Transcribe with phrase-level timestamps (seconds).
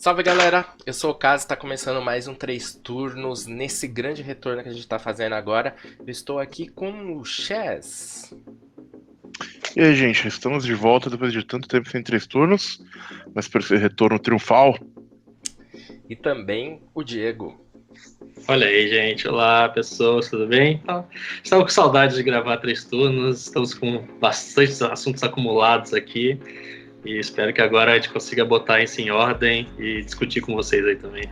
[0.00, 4.62] Salve galera, eu sou o Caso, está começando mais um Três Turnos nesse grande retorno
[4.62, 5.76] que a gente está fazendo agora.
[5.98, 8.34] Eu estou aqui com o Chess.
[9.76, 12.82] E aí, gente, estamos de volta depois de tanto tempo sem três turnos,
[13.34, 14.74] mas por esse retorno triunfal.
[16.08, 17.69] E também o Diego.
[18.48, 19.28] Olha aí, gente.
[19.28, 20.80] Olá, pessoas, tudo bem?
[20.82, 21.06] Então,
[21.42, 26.38] estamos com saudade de gravar três turnos, estamos com bastante assuntos acumulados aqui.
[27.04, 30.84] E espero que agora a gente consiga botar isso em ordem e discutir com vocês
[30.84, 31.24] aí também.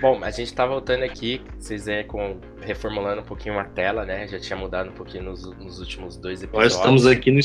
[0.00, 4.26] Bom, a gente tá voltando aqui, vocês veem com reformulando um pouquinho a tela, né?
[4.26, 6.72] Já tinha mudado um pouquinho nos, nos últimos dois episódios.
[6.72, 7.40] Nós estamos aqui no,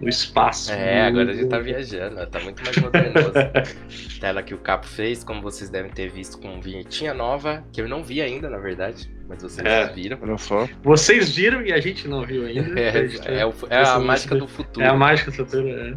[0.00, 0.72] no espaço.
[0.72, 3.32] É, agora a gente tá viajando, tá muito mais modernoso.
[4.20, 7.88] tela que o Capo fez, como vocês devem ter visto com vinhetinha nova, que eu
[7.88, 9.86] não vi ainda, na verdade, mas vocês É.
[9.86, 10.18] já viram.
[10.22, 10.68] Olha só.
[10.82, 12.68] Vocês viram e a gente não viu ainda.
[12.80, 14.84] É, é o- é a mágica do futuro.
[14.84, 15.94] É a mágica do futuro, é.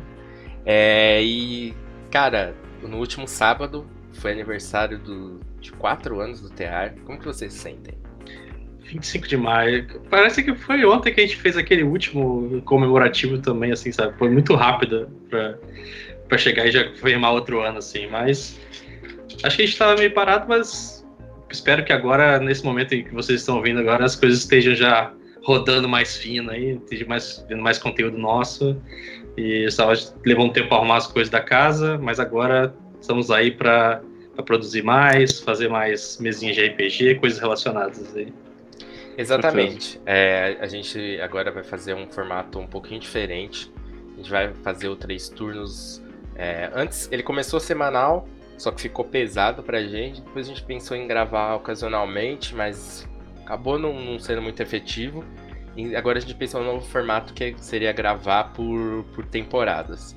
[0.66, 1.74] É, e,
[2.12, 6.96] cara, no último sábado foi aniversário do, de 4 anos do TEAR.
[7.06, 7.96] Como que vocês se sentem?
[8.94, 9.88] 25 de maio.
[10.10, 14.18] Parece que foi ontem que a gente fez aquele último comemorativo também, assim, sabe?
[14.18, 18.08] Foi muito rápido pra chegar e já firmar outro ano, assim.
[18.08, 18.60] Mas
[19.44, 21.08] acho que a gente tava meio parado, mas
[21.50, 25.14] espero que agora, nesse momento em que vocês estão ouvindo agora, as coisas estejam já
[25.44, 28.80] rodando mais fino aí, esteja mais, tendo mais conteúdo nosso.
[29.38, 29.92] E só
[30.26, 34.02] levou um tempo pra arrumar as coisas da casa, mas agora estamos aí pra
[34.46, 38.34] produzir mais, fazer mais mesinhas de RPG, coisas relacionadas aí.
[39.18, 40.00] Exatamente.
[40.06, 43.72] É, a gente agora vai fazer um formato um pouquinho diferente.
[44.14, 46.02] A gente vai fazer o três turnos.
[46.36, 50.22] é, antes ele começou semanal, só que ficou pesado pra gente.
[50.22, 53.08] Depois a gente pensou em gravar ocasionalmente, mas
[53.44, 55.24] acabou não, não sendo muito efetivo.
[55.76, 60.16] E agora a gente pensou num novo formato que seria gravar por, por temporadas.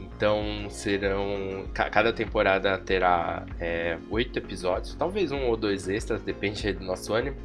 [0.00, 1.66] Então serão.
[1.74, 7.12] ca- Cada temporada terá é, oito episódios, talvez um ou dois extras, depende do nosso
[7.12, 7.36] ânimo.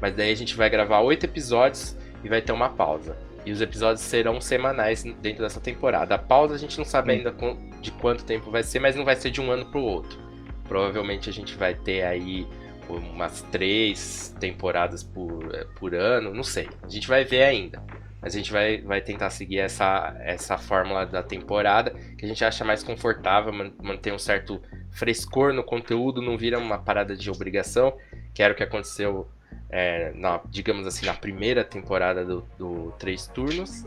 [0.00, 3.16] Mas daí a gente vai gravar oito episódios e vai ter uma pausa.
[3.44, 6.14] E os episódios serão semanais dentro dessa temporada.
[6.14, 7.34] A pausa a gente não sabe ainda
[7.80, 10.18] de quanto tempo vai ser, mas não vai ser de um ano pro outro.
[10.66, 12.46] Provavelmente a gente vai ter aí
[12.88, 16.68] umas três temporadas por, eh, por ano, não sei.
[16.82, 17.82] A gente vai ver ainda.
[18.20, 22.44] Mas a gente vai, vai tentar seguir essa, essa fórmula da temporada, que a gente
[22.44, 24.60] acha mais confortável, man- manter um certo
[24.90, 27.96] frescor no conteúdo, não vira uma parada de obrigação,
[28.34, 29.28] que era o que aconteceu
[29.70, 33.84] é, na, digamos assim, na primeira temporada do, do Três Turnos.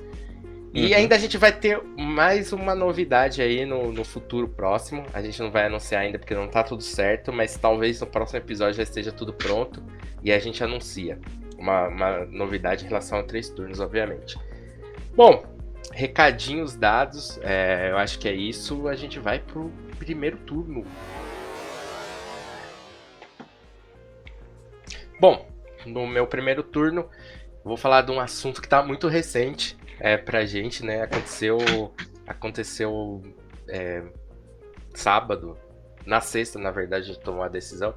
[0.74, 0.96] E Uhum.
[0.96, 5.06] ainda a gente vai ter mais uma novidade aí no, no futuro próximo.
[5.14, 8.40] A gente não vai anunciar ainda porque não tá tudo certo, mas talvez no próximo
[8.40, 9.84] episódio já esteja tudo pronto
[10.24, 11.20] e a gente anuncia.
[11.58, 14.40] Uma, uma novidade em relação a Três Turnos, obviamente.
[15.14, 15.44] Bom,
[15.92, 18.88] recadinhos dados, é, eu acho que é isso.
[18.88, 20.86] A gente vai pro primeiro turno.
[25.20, 25.51] Bom,
[25.86, 27.10] no meu primeiro turno,
[27.64, 31.02] vou falar de um assunto que tá muito recente é, pra gente, né?
[31.02, 31.60] Aconteceu.
[32.28, 33.22] Aconteceu
[33.68, 34.04] é,
[34.94, 35.58] sábado,
[36.06, 37.94] na sexta, na verdade, a gente tomou a decisão,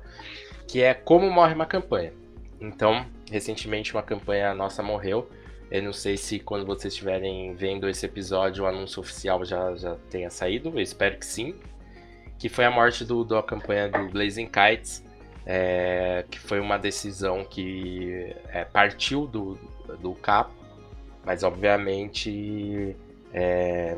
[0.68, 2.12] que é como morre uma campanha.
[2.60, 5.28] Então, recentemente uma campanha nossa morreu.
[5.70, 9.96] Eu não sei se quando vocês estiverem vendo esse episódio o anúncio oficial já, já
[10.08, 11.54] tenha saído, eu espero que sim.
[12.38, 15.04] Que foi a morte do, da campanha do Blazing Kites,
[15.46, 19.58] é, que foi uma decisão que é, partiu do,
[20.00, 20.54] do capo,
[21.24, 22.96] mas obviamente
[23.32, 23.96] é,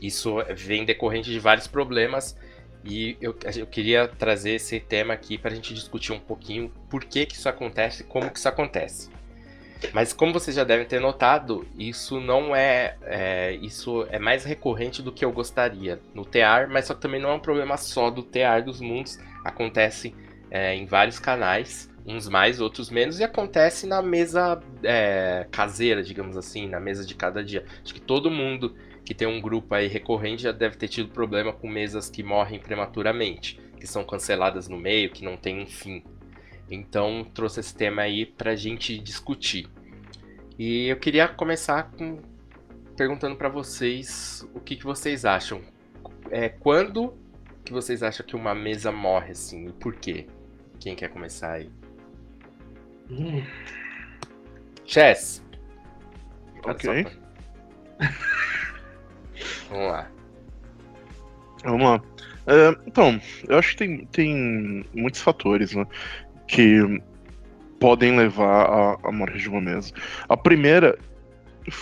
[0.00, 2.36] isso vem decorrente de vários problemas
[2.84, 7.04] e eu, eu queria trazer esse tema aqui para a gente discutir um pouquinho por
[7.04, 9.10] que, que isso acontece e como que isso acontece.
[9.94, 15.02] Mas como vocês já devem ter notado, isso não é, é, isso é mais recorrente
[15.02, 18.10] do que eu gostaria no TEAR, mas só que também não é um problema só
[18.10, 20.14] do TEAR dos mundos, acontece
[20.50, 26.36] é, em vários canais, uns mais, outros menos, e acontece na mesa é, caseira, digamos
[26.36, 27.64] assim, na mesa de cada dia.
[27.82, 28.74] Acho que todo mundo
[29.04, 32.58] que tem um grupo aí recorrente já deve ter tido problema com mesas que morrem
[32.58, 36.02] prematuramente, que são canceladas no meio, que não tem um fim.
[36.70, 39.68] Então trouxe esse tema aí pra gente discutir.
[40.58, 42.18] E eu queria começar com
[42.96, 45.62] perguntando pra vocês o que, que vocês acham.
[46.30, 47.14] É, quando
[47.70, 50.26] que vocês acham que uma mesa morre assim e por quê?
[50.80, 51.70] Quem quer começar aí?
[53.10, 53.44] Hum,
[54.86, 55.42] Chess.
[56.64, 57.06] Ok.
[59.68, 60.10] Vamos lá.
[61.64, 62.02] Vamos lá.
[62.46, 65.86] É, então, eu acho que tem, tem muitos fatores, né?
[66.48, 67.00] Que
[67.78, 69.92] podem levar à, à morte de uma mesa.
[70.28, 70.98] A primeira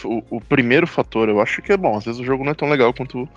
[0.05, 1.97] o, o, primeiro fator, eu acho que é bom.
[1.97, 3.29] Às vezes o jogo não é tão legal quanto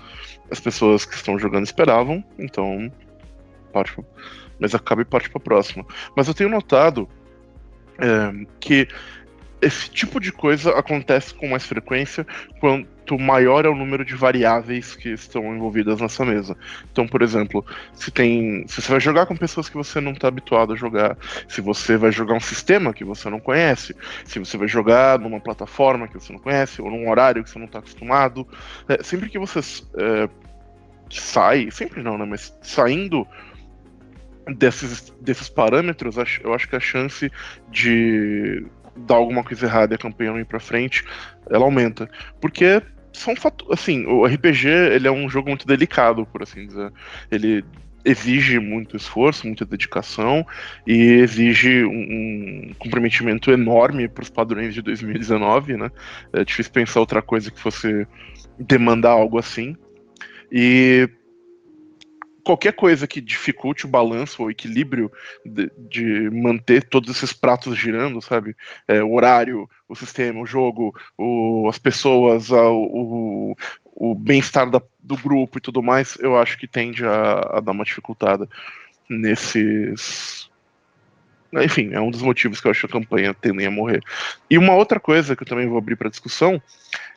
[0.49, 2.91] as pessoas que estão jogando esperavam, então.
[3.71, 3.95] Parte,
[4.61, 5.83] mas acaba e parte pra próxima.
[6.15, 7.09] Mas eu tenho notado
[7.97, 8.87] é, que
[9.61, 12.25] esse tipo de coisa acontece com mais frequência
[12.59, 16.57] quanto maior é o número de variáveis que estão envolvidas nessa mesa.
[16.91, 17.63] Então, por exemplo,
[17.93, 21.15] se tem, se você vai jogar com pessoas que você não está habituado a jogar,
[21.47, 25.39] se você vai jogar um sistema que você não conhece, se você vai jogar numa
[25.39, 28.47] plataforma que você não conhece ou num horário que você não está acostumado,
[28.89, 29.59] é, sempre que você
[29.97, 30.27] é,
[31.11, 33.27] sai, sempre não, né, mas saindo
[34.53, 37.31] desses, desses parâmetros, eu acho que a chance
[37.69, 38.65] de
[38.95, 41.03] dar alguma coisa errada e a campanha não ir pra frente,
[41.49, 42.09] ela aumenta.
[42.39, 42.81] Porque
[43.13, 43.79] são fatores.
[43.79, 46.91] Assim, o RPG ele é um jogo muito delicado, por assim dizer.
[47.29, 47.63] Ele
[48.03, 50.45] exige muito esforço, muita dedicação
[50.87, 55.91] e exige um, um comprometimento enorme para os padrões de 2019, né?
[56.33, 58.07] É difícil pensar outra coisa que fosse
[58.57, 59.75] demandar algo assim.
[60.51, 61.07] E
[62.51, 65.09] qualquer coisa que dificulte o balanço ou o equilíbrio
[65.45, 68.57] de, de, manter todos esses pratos girando, sabe?
[68.85, 73.55] É, o horário, o sistema, o jogo, o, as pessoas, a, o,
[73.95, 77.85] o bem-estar do grupo e tudo mais, eu acho que tende a, a dar uma
[77.85, 78.49] dificultada
[79.09, 80.49] nesses.
[81.53, 84.01] Enfim, é um dos motivos que eu acho que a campanha tendem a morrer.
[84.49, 86.61] E uma outra coisa que eu também vou abrir para discussão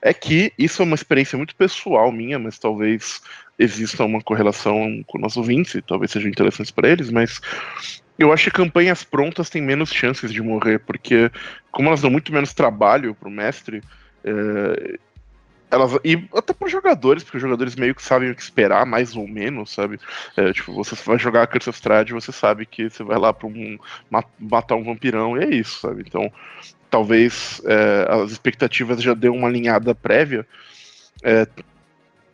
[0.01, 3.21] é que isso é uma experiência muito pessoal minha, mas talvez
[3.59, 7.41] exista uma correlação com o nosso ouvintes, talvez seja interessante para eles, mas
[8.19, 11.31] eu acho que campanhas prontas têm menos chances de morrer, porque
[11.71, 13.83] como elas dão muito menos trabalho para o mestre,
[14.25, 14.99] é,
[15.71, 18.87] elas, e até para os jogadores, porque os jogadores meio que sabem o que esperar,
[18.87, 19.99] mais ou menos, sabe?
[20.37, 23.33] É, tipo, você vai jogar a Curse of Strahd, você sabe que você vai lá
[23.33, 23.79] para um,
[24.39, 26.05] matar um vampirão, e é isso, sabe?
[26.07, 26.33] Então,
[26.89, 30.47] talvez é, as expectativas já dêem uma alinhada prévia,
[31.23, 31.47] é,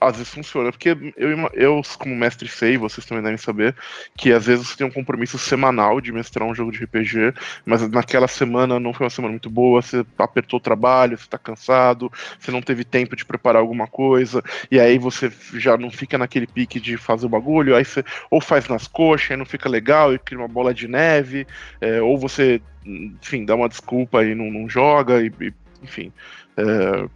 [0.01, 3.77] às vezes funciona, porque eu, eu, como mestre, sei, vocês também devem saber,
[4.17, 7.35] que às vezes você tem um compromisso semanal de mestrar um jogo de RPG,
[7.67, 11.37] mas naquela semana não foi uma semana muito boa, você apertou o trabalho, você tá
[11.37, 16.17] cansado, você não teve tempo de preparar alguma coisa, e aí você já não fica
[16.17, 19.69] naquele pique de fazer o bagulho, aí você ou faz nas coxas, aí não fica
[19.69, 21.47] legal e cria uma bola de neve,
[21.79, 25.53] é, ou você, enfim, dá uma desculpa e não, não joga, e, e
[25.83, 26.11] enfim.
[26.57, 27.07] É,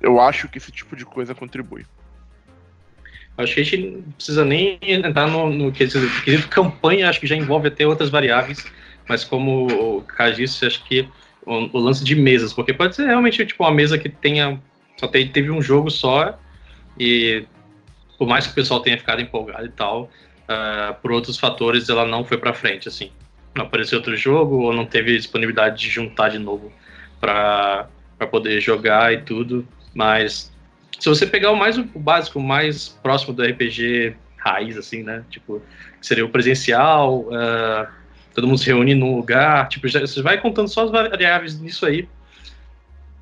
[0.00, 1.84] eu acho que esse tipo de coisa contribui.
[3.38, 7.26] Acho que a gente não precisa nem entrar no, no quesito, quesito campanha, acho que
[7.26, 8.64] já envolve até outras variáveis,
[9.08, 11.08] mas como o Kai disse, acho que
[11.46, 14.60] o, o, lance de mesas, porque pode ser realmente tipo uma mesa que tenha
[14.98, 16.38] só tem, teve um jogo só
[16.98, 17.44] e
[18.18, 22.06] por mais que o pessoal tenha ficado empolgado e tal, uh, por outros fatores ela
[22.06, 23.10] não foi para frente, assim,
[23.56, 26.70] não apareceu outro jogo ou não teve disponibilidade de juntar de novo
[27.18, 27.88] para
[28.30, 30.51] poder jogar e tudo, mas
[31.02, 35.24] se você pegar o mais o básico, o mais próximo do RPG raiz, assim, né?
[35.28, 35.60] Tipo,
[36.00, 37.88] seria o presencial, uh,
[38.32, 41.84] todo mundo se reúne num lugar, tipo, já, você vai contando só as variáveis nisso
[41.84, 42.08] aí.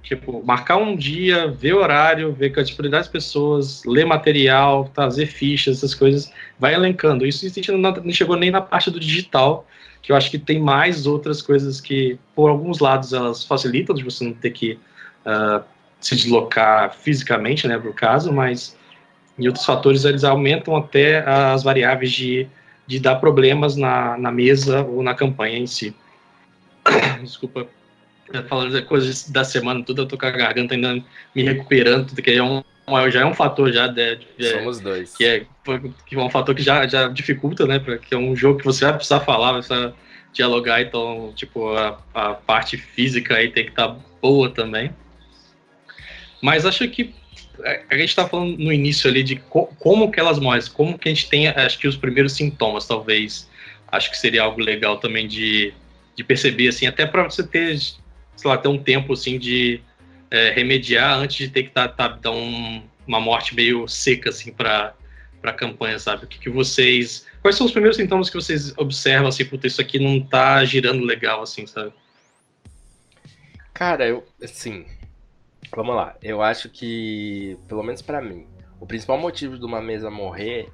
[0.02, 5.78] Tipo, marcar um dia, ver horário, ver a disponibilidade das pessoas, ler material, trazer fichas,
[5.78, 7.26] essas coisas, vai elencando.
[7.26, 9.66] Isso gente não, não chegou nem na parte do digital,
[10.02, 14.04] que eu acho que tem mais outras coisas que, por alguns lados, elas facilitam de
[14.04, 14.78] você não ter que
[15.24, 15.64] uh,
[16.00, 18.76] se deslocar fisicamente, né, para o caso, mas
[19.38, 22.46] em outros fatores eles aumentam até as variáveis de,
[22.86, 25.94] de dar problemas na, na mesa ou na campanha em si.
[27.22, 27.66] Desculpa,
[28.48, 31.02] falando de coisas da semana toda, eu tô com a garganta ainda
[31.34, 32.62] me recuperando, que é um,
[33.10, 35.16] já é um fator já de, de, Somos dois.
[35.16, 35.46] Que é,
[36.06, 38.84] que é um fator que já, já dificulta, né, que é um jogo que você
[38.84, 39.92] vai precisar falar, vai precisar
[40.32, 44.90] dialogar, então, tipo, a, a parte física aí tem que estar tá boa também.
[46.40, 47.14] Mas acho que
[47.62, 50.98] é, a gente está falando no início ali de co como que elas morrem, como
[50.98, 53.48] que a gente tem, acho que os primeiros sintomas, talvez,
[53.88, 55.74] acho que seria algo legal também de,
[56.16, 59.80] de perceber, assim, até para você ter, sei lá, ter um tempo, assim, de
[60.30, 64.52] é, remediar antes de ter que tá, tá, dar um, uma morte meio seca, assim,
[64.52, 64.94] para
[65.42, 66.24] a campanha, sabe?
[66.24, 67.26] O que, que vocês...
[67.42, 71.04] Quais são os primeiros sintomas que vocês observam, assim, puta, isso aqui não tá girando
[71.04, 71.92] legal, assim, sabe?
[73.72, 74.84] Cara, eu, assim,
[75.74, 76.16] Vamos lá.
[76.22, 78.46] Eu acho que, pelo menos para mim,
[78.80, 80.72] o principal motivo de uma mesa morrer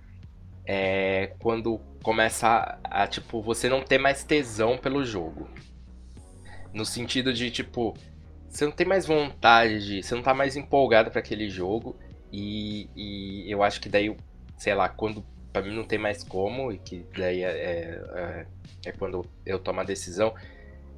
[0.64, 5.48] é quando começa a, a, tipo, você não ter mais tesão pelo jogo.
[6.72, 7.94] No sentido de, tipo,
[8.48, 10.02] você não tem mais vontade de.
[10.02, 11.96] Você não tá mais empolgado para aquele jogo.
[12.32, 14.14] E, e, eu acho que daí,
[14.56, 18.46] sei lá, quando para mim não tem mais como, e que daí é, é, é,
[18.86, 20.34] é quando eu tomo a decisão,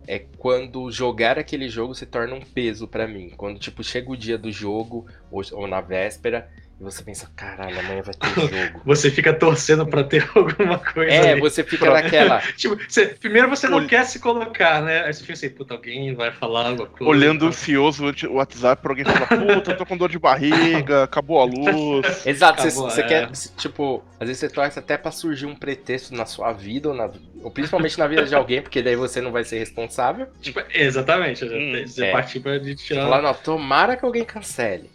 [0.08, 3.28] é quando jogar aquele jogo se torna um peso para mim.
[3.36, 6.48] Quando, tipo, chega o dia do jogo, ou, ou na véspera,
[6.80, 8.80] e você pensa, caralho, amanhã vai ter jogo.
[8.86, 11.10] você fica torcendo para ter alguma coisa.
[11.10, 11.40] É, ali.
[11.40, 12.40] você fica naquela.
[12.56, 15.04] tipo, você, primeiro você não quer se colocar, né?
[15.04, 17.10] Aí você fica assim, puta, alguém vai falar alguma coisa.
[17.10, 21.40] Olhando ansioso o WhatsApp pra alguém falar, puta, eu tô com dor de barriga, acabou
[21.40, 22.24] a luz.
[22.24, 23.06] Exato, acabou, você, você é.
[23.06, 26.94] quer, tipo, às vezes você torce até pra surgir um pretexto na sua vida, ou,
[26.94, 27.10] na,
[27.42, 30.26] ou principalmente na vida de alguém, porque daí você não vai ser responsável.
[30.40, 32.12] Tipo, exatamente, hum, você é.
[32.12, 33.02] partir pra tirar.
[33.02, 34.90] Falar, não, tomara que alguém cancele.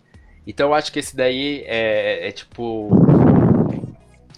[0.46, 2.90] Então eu acho que esse daí é, é tipo.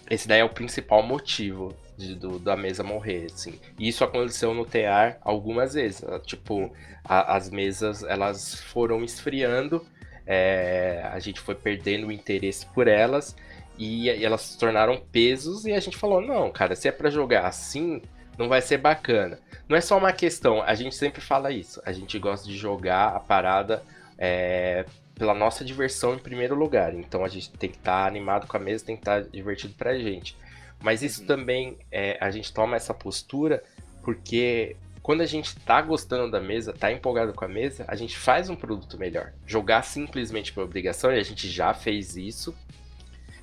[0.10, 3.60] Esse daí é o principal motivo de, do, da mesa morrer, assim.
[3.80, 6.04] E isso aconteceu no TR algumas vezes.
[6.26, 6.72] Tipo,
[7.04, 9.84] a, as mesas elas foram esfriando,
[10.28, 13.36] é, a gente foi perdendo o interesse por elas
[13.78, 17.10] e, e, elas se tornaram pesos e a gente falou, não, cara, se é para
[17.10, 18.02] jogar assim,
[18.38, 19.40] não vai ser bacana.
[19.68, 23.16] Não é só uma questão, a gente sempre fala isso, a gente gosta de jogar
[23.16, 23.84] a parada
[24.18, 26.94] é, pela nossa diversão em primeiro lugar.
[26.94, 29.30] Então a gente tem que estar tá animado com a mesa, tem que estar tá
[29.32, 30.38] divertido pra gente.
[30.82, 31.28] Mas isso uhum.
[31.28, 33.64] também, é, a gente toma essa postura
[34.04, 38.18] porque quando a gente tá gostando da mesa, tá empolgado com a mesa, a gente
[38.18, 39.34] faz um produto melhor.
[39.46, 42.56] Jogar simplesmente por obrigação, e a gente já fez isso.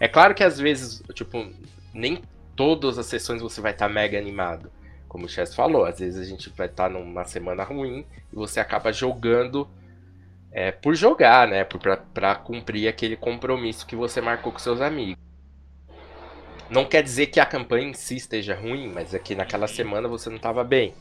[0.03, 1.49] É claro que às vezes, tipo,
[1.95, 2.21] nem
[2.57, 4.69] todas as sessões você vai estar tá mega animado.
[5.07, 8.35] Como o Chess falou, às vezes a gente vai estar tá numa semana ruim e
[8.35, 9.71] você acaba jogando
[10.51, 11.65] é, por jogar, né?
[12.13, 15.23] Para cumprir aquele compromisso que você marcou com seus amigos.
[16.69, 20.09] Não quer dizer que a campanha em si esteja ruim, mas é que naquela semana
[20.09, 20.95] você não estava bem.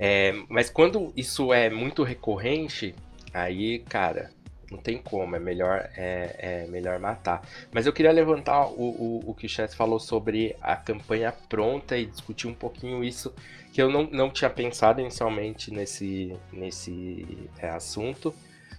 [0.00, 2.92] É, mas quando isso é muito recorrente,
[3.32, 4.30] aí, cara,
[4.72, 7.46] não tem como, é melhor, é, é melhor matar.
[7.72, 11.96] Mas eu queria levantar o, o, o que o Chess falou sobre a campanha pronta
[11.96, 13.32] e discutir um pouquinho isso,
[13.72, 17.26] que eu não, não tinha pensado inicialmente nesse, nesse
[17.58, 18.34] é, assunto.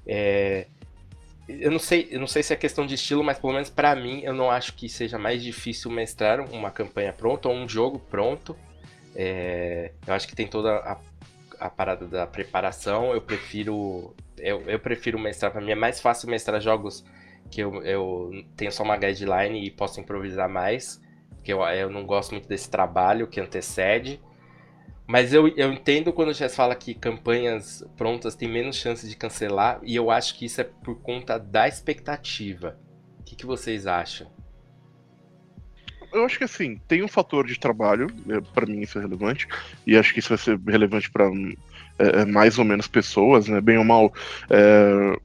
[0.06, 0.68] É,
[1.48, 3.96] eu não sei, eu não sei se é questão de estilo, mas pelo menos para
[3.96, 8.00] mim eu não acho que seja mais difícil mestrar uma campanha pronta ou um jogo
[8.00, 8.56] pronto.
[9.16, 10.98] É, eu acho que tem toda a,
[11.60, 13.14] a, parada da preparação.
[13.14, 15.52] Eu prefiro, eu, eu prefiro mestrar.
[15.52, 17.04] Para mim é mais fácil mestrar jogos
[17.50, 21.02] que eu, eu tenho só uma guideline e posso improvisar mais.
[21.30, 24.22] Porque eu, eu não gosto muito desse trabalho que antecede.
[25.06, 29.16] Mas eu, eu entendo quando o Jess fala que campanhas prontas têm menos chance de
[29.16, 32.80] cancelar, e eu acho que isso é por conta da expectativa.
[33.20, 34.32] O que, que vocês acham?
[36.14, 39.48] Eu acho que assim, tem um fator de trabalho, é, para mim isso é relevante,
[39.86, 41.30] e acho que isso vai ser relevante para
[42.00, 43.62] é, é, mais ou menos pessoas, né?
[43.62, 44.14] Bem ou mal.
[44.50, 45.18] É,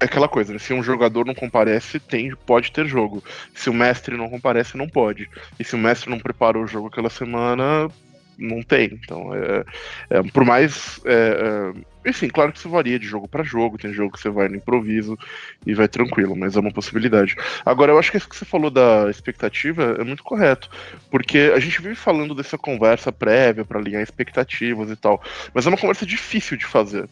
[0.00, 0.58] é aquela coisa, né?
[0.58, 3.22] se um jogador não comparece, tem, pode ter jogo.
[3.54, 5.28] Se o mestre não comparece, não pode.
[5.58, 7.88] E se o mestre não preparou o jogo aquela semana,
[8.36, 8.98] não tem.
[9.02, 9.64] Então, é,
[10.10, 11.00] é por mais.
[11.04, 13.78] É, é, enfim, claro que isso varia de jogo para jogo.
[13.78, 15.18] Tem jogo que você vai no improviso
[15.66, 17.36] e vai tranquilo, mas é uma possibilidade.
[17.64, 20.68] Agora, eu acho que isso que você falou da expectativa é muito correto,
[21.10, 25.68] porque a gente vive falando dessa conversa prévia para alinhar expectativas e tal, mas é
[25.68, 27.08] uma conversa difícil de fazer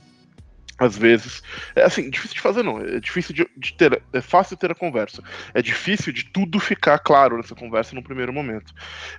[0.84, 1.42] às vezes.
[1.74, 4.74] É assim, difícil de fazer não, é difícil de, de, ter, é fácil ter a
[4.74, 5.22] conversa.
[5.54, 8.72] É difícil de tudo ficar claro nessa conversa no primeiro momento.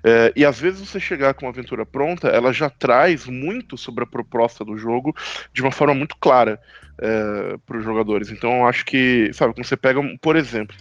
[0.04, 4.04] É, e às vezes você chegar com uma aventura pronta, ela já traz muito sobre
[4.04, 5.16] a proposta do jogo
[5.54, 6.60] de uma forma muito clara
[6.98, 8.30] é, para os jogadores.
[8.30, 10.76] Então eu acho que, sabe, quando você pega, por exemplo,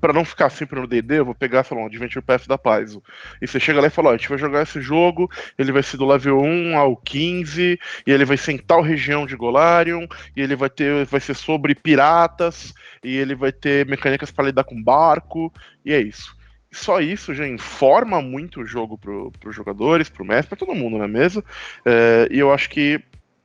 [0.00, 2.58] para não ficar sempre no D&D, eu vou pegar, sei lá, um Adventure Path da
[2.58, 3.02] Paizo.
[3.40, 5.82] E você chega lá e fala, ó, a gente vai jogar esse jogo, ele vai
[5.82, 10.06] ser do level 1 ao 15, e ele vai ser em tal região de Golarion,
[10.36, 12.72] e ele vai ter, vai ser sobre piratas,
[13.04, 15.52] e ele vai ter mecânicas para lidar com barco,
[15.84, 16.40] e é isso
[16.74, 20.74] só isso já informa muito o jogo para os jogadores, para o mestre, para todo
[20.74, 21.44] mundo na mesa.
[21.84, 22.98] É, e eu acho que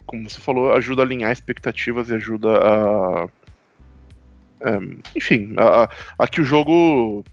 [0.08, 3.28] como você falou, ajuda a alinhar expectativas e ajuda a.
[4.62, 4.80] É,
[5.16, 7.24] enfim, a, a, que o jogo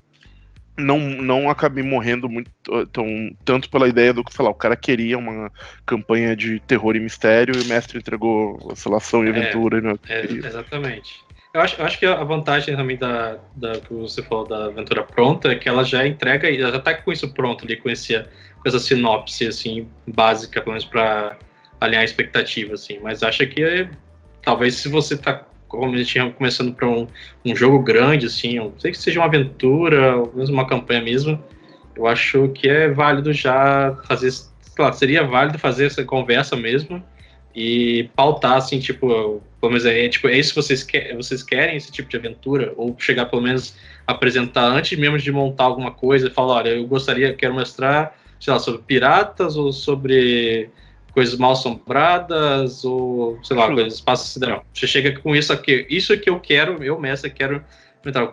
[0.76, 2.50] não, não acabe morrendo muito
[2.93, 3.07] tão,
[3.45, 5.50] tanto pela ideia do que, sei lá, o cara queria uma
[5.87, 9.81] campanha de terror e mistério e o mestre entregou ação e é, aventura.
[9.81, 9.95] Né?
[10.09, 11.25] É, exatamente.
[11.52, 15.04] Eu acho, eu acho que a vantagem também da, da que você falou da aventura
[15.04, 18.69] pronta é que ela já entrega, já tá com isso pronto ali, com, esse, com
[18.69, 21.38] essa sinopse assim, básica, pelo menos para
[21.81, 22.99] alinhar a expectativa, assim.
[23.00, 23.88] Mas acho que é,
[24.43, 27.07] talvez se você tá como a gente começando para um,
[27.45, 31.43] um jogo grande, assim, não sei que seja uma aventura, ou mesmo uma campanha mesmo,
[31.97, 34.33] eu acho que é válido já fazer,
[34.78, 37.02] lá, seria válido fazer essa conversa mesmo
[37.54, 41.76] e pautar, assim, tipo, pelo menos é, tipo, é isso que vocês, quer, vocês querem,
[41.76, 42.73] esse tipo de aventura?
[42.76, 43.76] Ou chegar, pelo menos,
[44.07, 48.52] apresentar antes mesmo de montar alguma coisa e falar, olha, eu gostaria, quero mostrar, sei
[48.52, 50.69] lá, sobre piratas ou sobre
[51.14, 54.66] coisas mal assombradas ou, sei lá, coisas espaço sideral.
[54.75, 57.64] Você chega com isso aqui, isso é que eu quero, eu, mestre, quero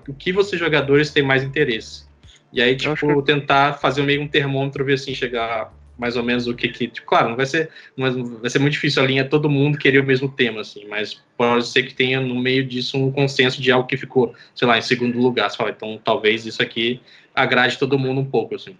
[0.07, 2.03] o que vocês jogadores têm mais interesse.
[2.51, 3.25] E aí, tipo, que...
[3.25, 6.87] tentar fazer meio um termômetro, ver assim, chegar mais ou menos o que que.
[6.87, 7.69] Tipo, claro, não vai ser.
[7.95, 11.21] Não vai ser muito difícil a linha todo mundo querer o mesmo tema, assim, mas
[11.37, 14.77] pode ser que tenha no meio disso um consenso de algo que ficou, sei lá,
[14.77, 15.49] em segundo lugar.
[15.49, 16.99] Você fala, então talvez isso aqui
[17.33, 18.75] agrade todo mundo um pouco, assim.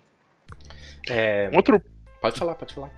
[1.08, 1.50] É...
[1.54, 1.82] Outro.
[2.20, 2.92] Pode falar, pode falar.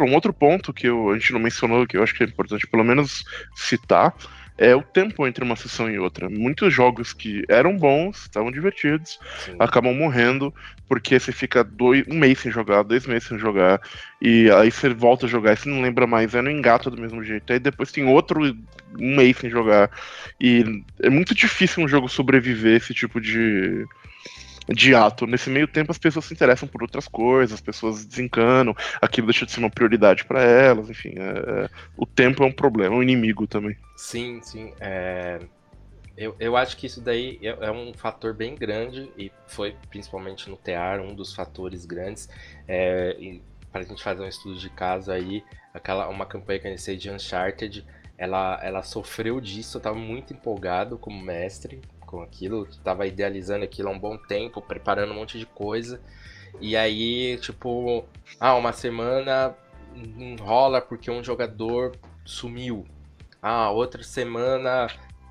[0.00, 2.66] Um outro ponto que eu, a gente não mencionou, que eu acho que é importante
[2.66, 3.24] pelo menos
[3.54, 4.14] citar,
[4.56, 6.28] é o tempo entre uma sessão e outra.
[6.28, 9.56] Muitos jogos que eram bons, estavam divertidos, Sim.
[9.58, 10.54] acabam morrendo
[10.88, 13.80] porque você fica dois, um mês sem jogar, dois meses sem jogar,
[14.20, 17.00] e aí você volta a jogar e você não lembra mais, aí não engata do
[17.00, 17.52] mesmo jeito.
[17.52, 18.40] Aí depois tem outro
[18.98, 19.90] um mês sem jogar.
[20.40, 20.64] E
[21.02, 23.84] é muito difícil um jogo sobreviver esse tipo de
[24.68, 25.26] de ato.
[25.26, 29.44] Nesse meio tempo, as pessoas se interessam por outras coisas, as pessoas desencanam, aquilo deixa
[29.44, 31.14] de ser uma prioridade para elas, enfim.
[31.16, 33.76] É, é, o tempo é um problema, é um inimigo também.
[33.96, 34.72] Sim, sim.
[34.80, 35.40] É...
[36.16, 40.48] Eu, eu acho que isso daí é, é um fator bem grande e foi principalmente
[40.48, 42.28] no TEAR um dos fatores grandes.
[42.68, 43.16] É,
[43.72, 45.42] para a gente fazer um estudo de caso aí,
[45.72, 47.84] aquela uma campanha que eu iniciei de Uncharted,
[48.16, 51.80] ela, ela sofreu disso, eu estava muito empolgado como mestre,
[52.14, 56.00] com aquilo, tava idealizando aquilo há um bom tempo, preparando um monte de coisa.
[56.60, 58.04] E aí, tipo,
[58.38, 59.54] ah, uma semana
[60.40, 62.86] rola porque um jogador sumiu.
[63.42, 64.86] Ah, outra semana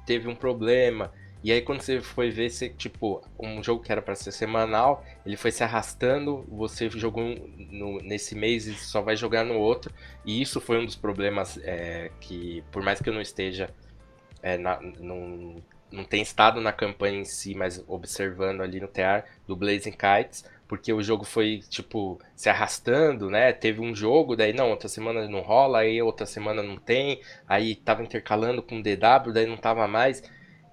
[0.05, 1.11] teve um problema.
[1.41, 5.35] E aí quando você foi ver, tipo, um jogo que era para ser semanal, ele
[5.37, 9.93] foi se arrastando, você jogou no, nesse mês e só vai jogar no outro.
[10.25, 13.69] E isso foi um dos problemas é, que, por mais que eu não esteja
[14.41, 14.79] é, na,
[15.93, 20.43] não tem estado na campanha em si, mas observando ali no TR do Blazing Kites,
[20.67, 23.53] porque o jogo foi, tipo, se arrastando, né?
[23.53, 27.75] Teve um jogo, daí não, outra semana não rola, aí outra semana não tem, aí
[27.75, 30.23] tava intercalando com DW, daí não tava mais,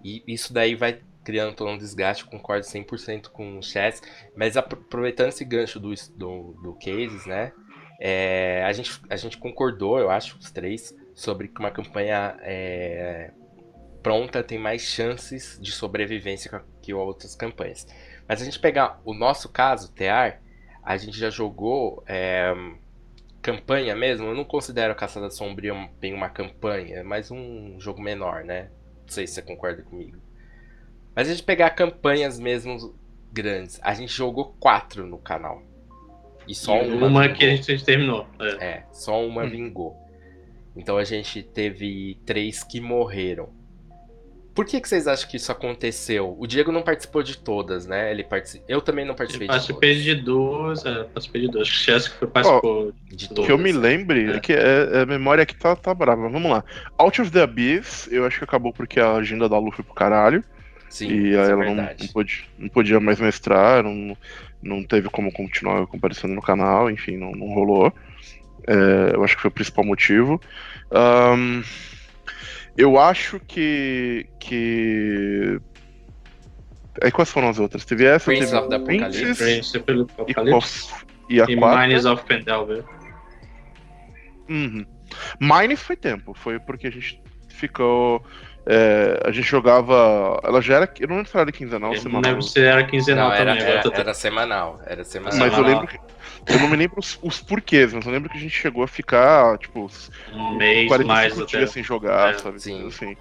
[0.02, 4.02] e isso daí vai criando todo um desgaste, concordo 100% com o Chess,
[4.34, 7.52] mas aproveitando esse gancho do, do, do Cases, né?
[8.00, 13.32] É, a, gente, a gente concordou, eu acho, os três, sobre que uma campanha é,
[14.02, 17.86] pronta tem mais chances de sobrevivência que outras campanhas.
[18.28, 20.40] Mas a gente pegar o nosso caso, TEAR,
[20.82, 22.54] a gente já jogou é,
[23.42, 24.26] campanha mesmo.
[24.26, 28.70] Eu não considero a Caçada Sombria bem uma campanha, é mais um jogo menor, né?
[29.02, 30.18] Não sei se você concorda comigo.
[31.14, 32.94] Mas a gente pegar campanhas mesmo
[33.32, 35.62] grandes, a gente jogou quatro no canal.
[36.46, 38.26] E só e uma, uma que a gente terminou.
[38.40, 39.50] É, é só uma hum.
[39.50, 39.96] vingou.
[40.74, 43.50] Então a gente teve três que morreram.
[44.54, 46.36] Por que, que vocês acham que isso aconteceu?
[46.38, 48.10] O Diego não participou de todas, né?
[48.10, 48.62] Ele particip...
[48.68, 50.16] Eu também não participei eu participei de todas.
[50.16, 51.68] De duas, é, participei de duas.
[51.68, 53.46] Acho que Chesco participou oh, de todas.
[53.46, 54.40] Que eu me lembre, é.
[54.40, 56.28] que é, é, a memória aqui tá, tá brava.
[56.28, 56.64] Vamos lá.
[56.98, 59.94] Out of the Abyss, eu acho que acabou porque a agenda da Lu foi pro
[59.94, 60.42] caralho.
[60.88, 64.16] Sim, e aí é ela não, não, podia, não podia mais mestrar, não,
[64.60, 67.92] não teve como continuar comparecendo no canal, enfim, não, não rolou.
[68.66, 70.40] É, eu acho que foi o principal motivo.
[70.90, 71.62] Um,
[72.76, 74.26] eu acho que.
[74.38, 75.60] que...
[77.02, 77.84] Aí quais foram as outras?
[77.84, 79.42] Teve essa, Prince teve of the Apocalypse.
[79.42, 80.94] Prince Apocalipse.
[81.28, 82.84] E, e a e Mines of Pendelver.
[84.48, 84.84] Uhum.
[85.40, 88.24] Mines foi tempo, foi porque a gente ficou.
[88.66, 90.40] É, a gente jogava.
[90.42, 90.92] Ela já era.
[90.98, 92.22] Eu não lembro se era quinzenal ou semanal.
[92.22, 93.58] Não lembro se era quinzenal não, também.
[93.58, 94.80] Era, era, era, semanal.
[94.86, 95.38] Era semanal.
[95.38, 95.98] Mas eu lembro que.
[96.46, 98.88] Eu não me lembro os, os, porquês, mas eu lembro que a gente chegou a
[98.88, 99.90] ficar, tipo,
[100.32, 101.66] um mês 45 mais dias até.
[101.66, 102.60] sem jogar, é, sabe?
[102.60, 102.86] Sim.
[102.86, 103.16] Assim.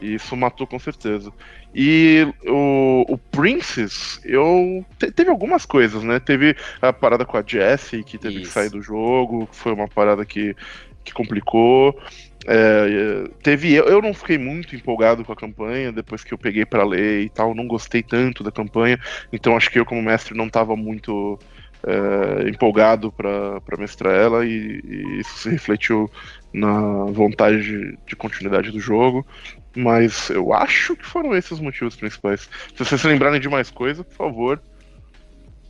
[0.00, 1.32] E isso matou com certeza.
[1.74, 4.84] E o, o Princess, eu.
[4.98, 6.18] Te, teve algumas coisas, né?
[6.18, 8.48] Teve a parada com a Jessie, que teve isso.
[8.48, 10.56] que sair do jogo, que foi uma parada que,
[11.04, 11.96] que complicou.
[12.44, 16.66] É, teve eu, eu não fiquei muito empolgado com a campanha depois que eu peguei
[16.66, 18.98] para ler e tal, não gostei tanto da campanha,
[19.32, 21.38] então acho que eu como mestre não estava muito
[21.86, 26.10] é, empolgado para mestrar ela e, e, isso se refletiu
[26.52, 29.26] na vontade de, de, continuidade do jogo.
[29.74, 32.48] Mas eu acho que foram esses os motivos principais.
[32.74, 34.62] Se vocês se lembrarem de mais coisa, por favor,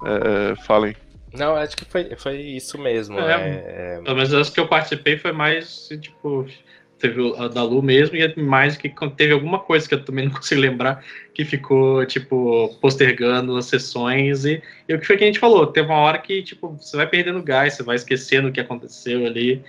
[0.05, 0.97] é, falem.
[1.33, 3.19] Não, acho que foi, foi isso mesmo.
[3.19, 4.01] É, é...
[4.03, 6.47] Pelo menos as que eu participei foi mais, tipo,
[7.03, 10.33] teve a da Lu mesmo, e mais que teve alguma coisa que eu também não
[10.33, 15.27] consigo lembrar, que ficou, tipo, postergando as sessões, e, e o que foi que a
[15.27, 18.53] gente falou, teve uma hora que, tipo, você vai perdendo gás, você vai esquecendo o
[18.53, 19.63] que aconteceu ali,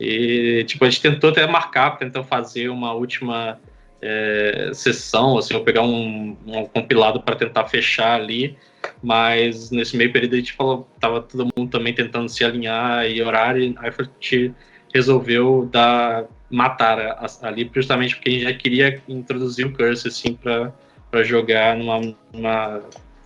[0.00, 3.60] e, tipo, a gente tentou até marcar, tentou fazer uma última
[4.00, 8.56] é, sessão, assim, ou pegar um, um compilado para tentar fechar ali,
[9.02, 13.20] mas nesse meio período a gente falou, tava todo mundo também tentando se alinhar e
[13.22, 14.54] horário, e a gente
[14.94, 21.22] resolveu dar, matar ali, justamente porque a gente já queria introduzir o Curse, assim, para
[21.22, 22.82] jogar numa, numa,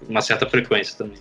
[0.08, 1.18] uma certa frequência também.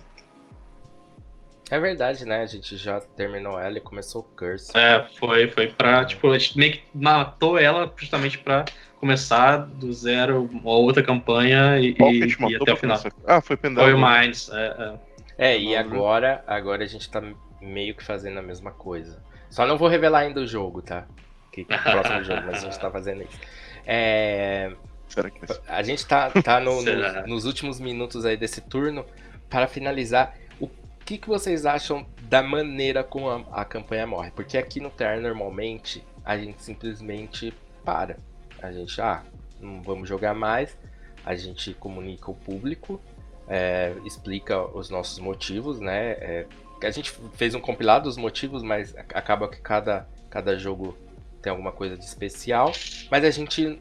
[1.70, 2.42] É verdade, né?
[2.42, 4.76] A gente já terminou ela e começou o Curse.
[4.76, 8.64] É, foi, foi pra, tipo, a gente meio que matou ela justamente pra
[9.00, 12.98] começar do zero uma outra campanha e, e, e até o final.
[12.98, 13.12] Começar?
[13.26, 13.84] Ah, foi Pendal.
[13.84, 14.98] Foi o Minds, é,
[15.38, 15.52] é.
[15.52, 17.22] é e agora, agora a gente tá
[17.60, 19.22] meio que fazendo a mesma coisa.
[19.48, 21.06] Só não vou revelar ainda o jogo, tá?
[21.52, 23.38] Que, que é o próximo jogo, mas a gente tá fazendo isso.
[23.86, 24.72] É...
[25.06, 29.04] Será que a gente tá, tá no, no, nos últimos minutos aí desse turno
[29.50, 30.68] para finalizar o
[31.04, 34.30] que, que vocês acham da maneira como a, a campanha morre?
[34.30, 37.52] Porque aqui no TR, normalmente, a gente simplesmente
[37.84, 38.16] para.
[38.62, 39.22] A gente, ah,
[39.60, 40.76] não vamos jogar mais.
[41.24, 43.00] A gente comunica o público,
[43.48, 46.12] é, explica os nossos motivos, né?
[46.12, 46.46] É,
[46.82, 50.96] a gente fez um compilado dos motivos, mas acaba que cada, cada jogo
[51.42, 52.72] tem alguma coisa de especial.
[53.10, 53.80] Mas a gente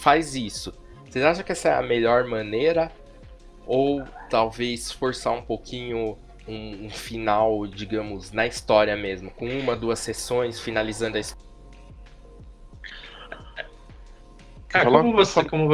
[0.00, 0.72] faz isso.
[1.08, 2.90] Vocês acham que essa é a melhor maneira?
[3.66, 9.98] ou talvez forçar um pouquinho um, um, final, digamos, na história mesmo, com uma, duas
[9.98, 11.44] sessões, finalizando a história.
[14.68, 15.68] Cara, como você, como,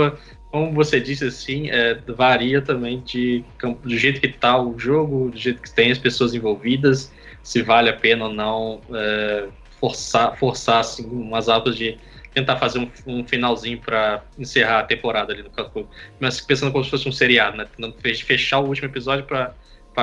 [0.50, 3.44] como você disse assim, é, varia também de,
[3.82, 7.88] do jeito que tá o jogo, do jeito que tem as pessoas envolvidas, se vale
[7.88, 9.48] a pena ou não é,
[9.80, 11.98] forçar, forçar assim, umas aulas de
[12.34, 15.88] tentar fazer um, um finalzinho para encerrar a temporada ali no caso.
[16.20, 17.66] Mas pensando como se fosse um seriado, né?
[17.76, 19.54] Tentando fechar o último episódio para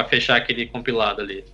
[0.09, 1.45] fechar aquele compilado ali.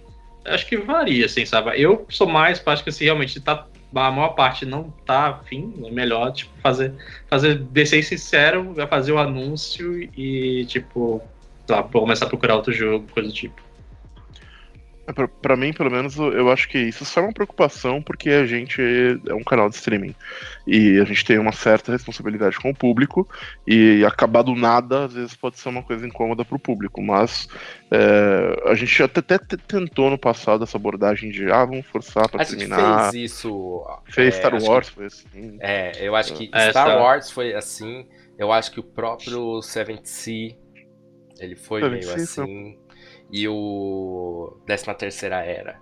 [0.45, 1.79] Acho que varia, assim, sabe?
[1.79, 5.91] Eu sou mais, acho que assim, realmente tá, a maior parte não tá afim, é
[5.91, 6.93] melhor, tipo, fazer,
[7.29, 11.21] fazer, descer sincero, vai fazer o anúncio e, tipo,
[11.91, 13.61] começar a procurar outro jogo, coisa do tipo.
[15.05, 18.45] É, para mim, pelo menos, eu acho que isso só é uma preocupação porque a
[18.45, 18.81] gente
[19.27, 20.15] é um canal de streaming
[20.65, 23.27] e a gente tem uma certa responsabilidade com o público
[23.67, 27.49] e acabar do nada às vezes pode ser uma coisa incômoda para o público, mas
[27.91, 32.45] é, a gente até, até, tentou no passado essa abordagem de ah, vamos forçar para
[32.45, 33.11] terminar.
[33.11, 33.85] fez isso.
[34.05, 35.57] Fez é, Star Wars, que, foi assim.
[35.59, 38.07] É, eu acho que é, Star Wars foi assim.
[38.37, 40.55] Eu acho que o próprio Seventh Sea
[41.39, 42.25] ele foi meio assim.
[42.25, 42.82] Foi
[43.33, 45.79] e o 13 Terceira Era.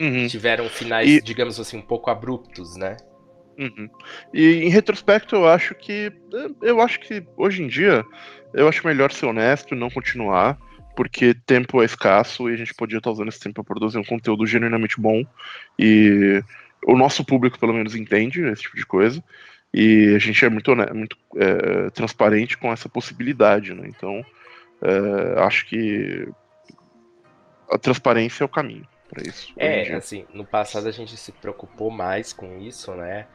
[0.00, 0.28] Uhum.
[0.28, 1.20] Tiveram finais, e...
[1.20, 2.96] digamos assim, um pouco abruptos, né?
[3.58, 3.90] Uhum.
[4.32, 6.12] E em retrospecto, eu acho que.
[6.62, 8.04] Eu acho que hoje em dia
[8.54, 10.56] eu acho melhor ser honesto e não continuar,
[10.96, 14.04] porque tempo é escasso e a gente podia estar usando esse tempo para produzir um
[14.04, 15.24] conteúdo genuinamente bom.
[15.76, 16.42] E
[16.86, 19.22] o nosso público, pelo menos, entende esse tipo de coisa.
[19.74, 23.88] E a gente é muito, muito é, transparente com essa possibilidade, né?
[23.88, 24.24] Então,
[24.82, 26.26] é, acho que
[27.70, 29.52] a transparência é o caminho para isso.
[29.56, 33.26] É, assim, no passado a gente se preocupou mais com isso, né?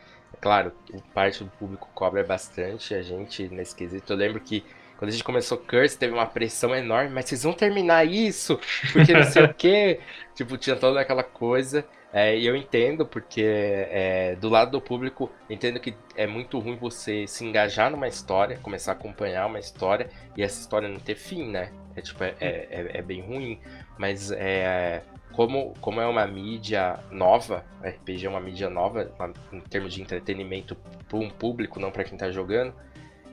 [0.42, 0.72] Claro,
[1.14, 4.14] parte do público cobra bastante a gente nesse quesito.
[4.14, 4.64] Eu lembro que
[4.98, 8.60] quando a gente começou Curse, teve uma pressão enorme, mas vocês vão terminar isso?
[8.94, 10.00] Porque não sei o quê.
[10.36, 11.86] Tipo, tinha toda aquela coisa.
[12.12, 16.78] É, e eu entendo, porque é, do lado do público, entendo que é muito ruim
[16.78, 21.16] você se engajar numa história, começar a acompanhar uma história e essa história não ter
[21.16, 21.72] fim, né?
[21.96, 23.60] É, tipo, é, é, é bem ruim.
[23.98, 29.12] Mas é, como, como é uma mídia nova, RPG é uma mídia nova
[29.52, 30.76] em termos de entretenimento
[31.08, 32.74] para um público, não para quem está jogando,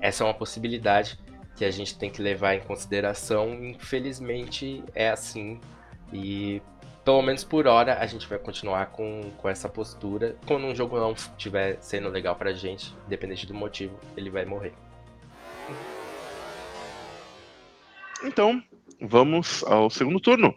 [0.01, 1.18] essa é uma possibilidade
[1.55, 3.55] que a gente tem que levar em consideração.
[3.55, 5.61] Infelizmente é assim
[6.12, 6.61] e
[7.05, 10.37] pelo menos por hora a gente vai continuar com, com essa postura.
[10.46, 14.72] Quando um jogo não estiver sendo legal pra gente, independente do motivo, ele vai morrer.
[18.24, 18.62] Então,
[19.00, 20.54] vamos ao segundo turno.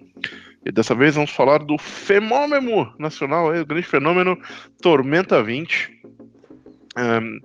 [0.66, 4.38] E dessa vez vamos falar do fenômeno nacional, o grande fenômeno
[4.82, 6.02] Tormenta 20.
[6.98, 7.40] Um,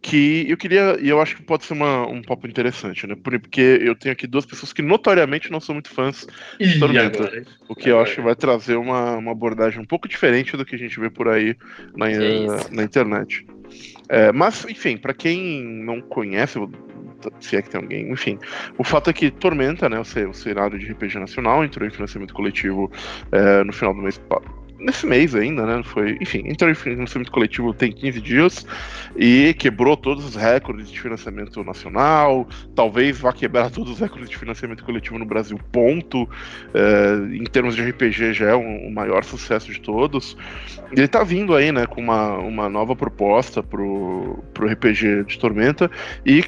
[0.00, 3.16] que eu queria, e eu acho que pode ser uma, um papo interessante, né?
[3.16, 6.26] Porque eu tenho aqui duas pessoas que notoriamente não são muito fãs
[6.58, 7.24] de Tormenta.
[7.24, 7.44] Agora?
[7.68, 7.90] O que agora?
[7.90, 10.98] eu acho que vai trazer uma, uma abordagem um pouco diferente do que a gente
[11.00, 11.56] vê por aí
[11.96, 12.06] na,
[12.70, 13.44] na internet.
[14.08, 16.58] É, mas, enfim, para quem não conhece,
[17.40, 18.38] se é que tem alguém, enfim.
[18.76, 22.90] O fato é que Tormenta, né, o cenário de RPG nacional, entrou em financiamento coletivo
[23.32, 24.18] é, no final do mês
[24.78, 25.82] nesse mês ainda, né?
[25.82, 28.66] Foi, enfim, entrou em financiamento coletivo tem 15 dias
[29.16, 32.46] e quebrou todos os recordes de financiamento nacional.
[32.74, 36.28] Talvez vá quebrar todos os recordes de financiamento coletivo no Brasil, ponto.
[36.74, 40.36] É, em termos de RPG, já é um, o maior sucesso de todos.
[40.92, 45.90] Ele tá vindo aí, né, com uma, uma nova proposta pro, pro RPG de Tormenta
[46.24, 46.44] e,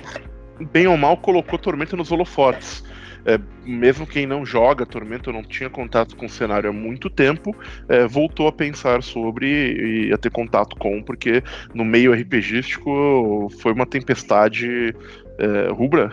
[0.72, 2.84] bem ou mal, colocou Tormenta nos holofotes
[3.24, 7.54] é, mesmo quem não joga Tormenta, não tinha contato com o cenário há muito tempo,
[7.88, 11.42] é, voltou a pensar sobre e a ter contato com, porque
[11.74, 14.94] no meio RPGístico foi uma tempestade
[15.38, 16.10] é, rubra,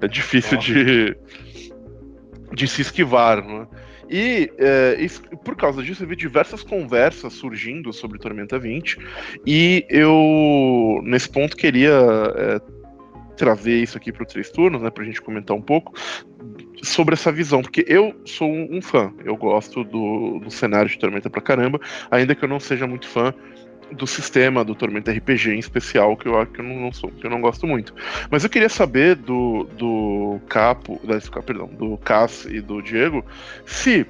[0.00, 1.16] é difícil de,
[2.52, 3.66] de se esquivar, né?
[4.08, 5.04] E, é,
[5.44, 8.98] por causa disso eu vi diversas conversas surgindo sobre Tormenta 20
[9.44, 11.90] e eu nesse ponto queria
[12.36, 12.60] é,
[13.36, 15.92] trazer isso aqui para os três turnos, né, para a gente comentar um pouco
[16.82, 21.30] sobre essa visão, porque eu sou um, fã, eu gosto do, do cenário de Tormenta
[21.30, 23.32] pra caramba, ainda que eu não seja muito fã
[23.92, 27.24] do sistema do Tormenta RPG em especial, que eu acho que eu não, sou, que
[27.24, 27.94] eu não gosto muito.
[28.30, 31.00] Mas eu queria saber do, do Capo,
[31.44, 33.24] perdão, do Cass e do Diego,
[33.64, 34.06] se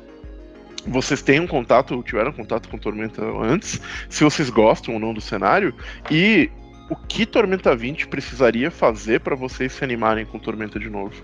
[0.86, 5.20] vocês têm um contato, tiveram contato com Tormenta antes, se vocês gostam ou não do
[5.20, 5.74] cenário,
[6.10, 6.50] e
[6.88, 11.14] o que Tormenta 20 precisaria fazer para vocês se animarem com Tormenta de novo?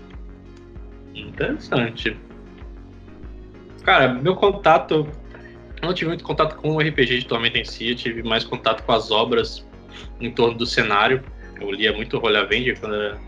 [1.13, 2.17] Interessante.
[3.83, 5.07] Cara, meu contato.
[5.81, 8.43] Eu não tive muito contato com o RPG de Tormenta em si, eu tive mais
[8.43, 9.67] contato com as obras
[10.19, 11.21] em torno do cenário.
[11.59, 13.19] Eu lia muito Rolha Avenger quando era,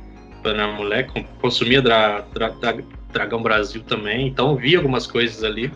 [0.41, 2.77] quando era moleque, consumia dra, dra, dra,
[3.11, 5.71] Dragão Brasil também, então vi algumas coisas ali.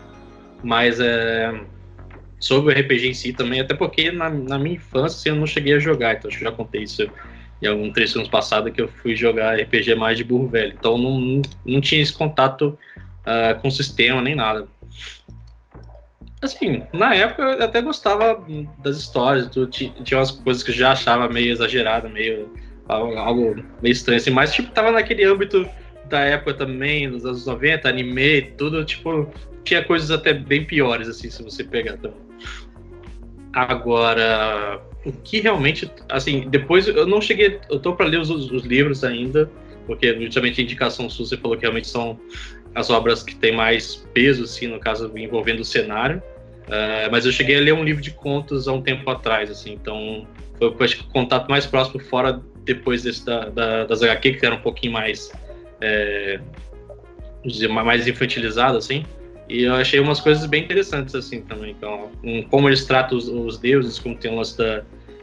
[0.62, 1.58] Mas é,
[2.40, 5.74] sobre o RPG em si também, até porque na, na minha infância eu não cheguei
[5.74, 7.08] a jogar, então acho que já contei isso
[7.62, 10.96] em algum três anos passado que eu fui jogar RPG mais de burro velho, então
[10.96, 12.78] não, não tinha esse contato
[13.20, 14.66] uh, com o sistema nem nada.
[16.40, 18.42] Assim, na época eu até gostava
[18.78, 22.50] das histórias, tudo, tinha umas coisas que eu já achava meio exagerada, meio
[22.88, 25.68] algo meio estranho, assim, mas tipo, tava naquele âmbito
[26.06, 29.30] da época também, dos anos 90, anime, tudo, tipo,
[29.64, 32.29] tinha coisas até bem piores, assim, se você pegar também.
[33.52, 38.64] Agora, o que realmente, assim, depois eu não cheguei, eu tô para ler os, os,
[38.64, 39.50] livros ainda,
[39.86, 42.18] porque justamente a indicação sua você falou que realmente são
[42.74, 46.22] as obras que têm mais peso, assim, no caso envolvendo o cenário.
[46.66, 49.72] Uh, mas eu cheguei a ler um livro de contos há um tempo atrás, assim,
[49.72, 50.24] então
[50.56, 54.46] foi acho que o contato mais próximo fora depois desse da, da, das HQ, que
[54.46, 55.32] era um pouquinho mais,
[55.80, 56.38] é,
[57.44, 59.04] dizer, mais infantilizado, assim.
[59.50, 61.72] E eu achei umas coisas bem interessantes, assim, também.
[61.72, 64.82] Então, um, como eles tratam os, os, deuses, como tem o lance da,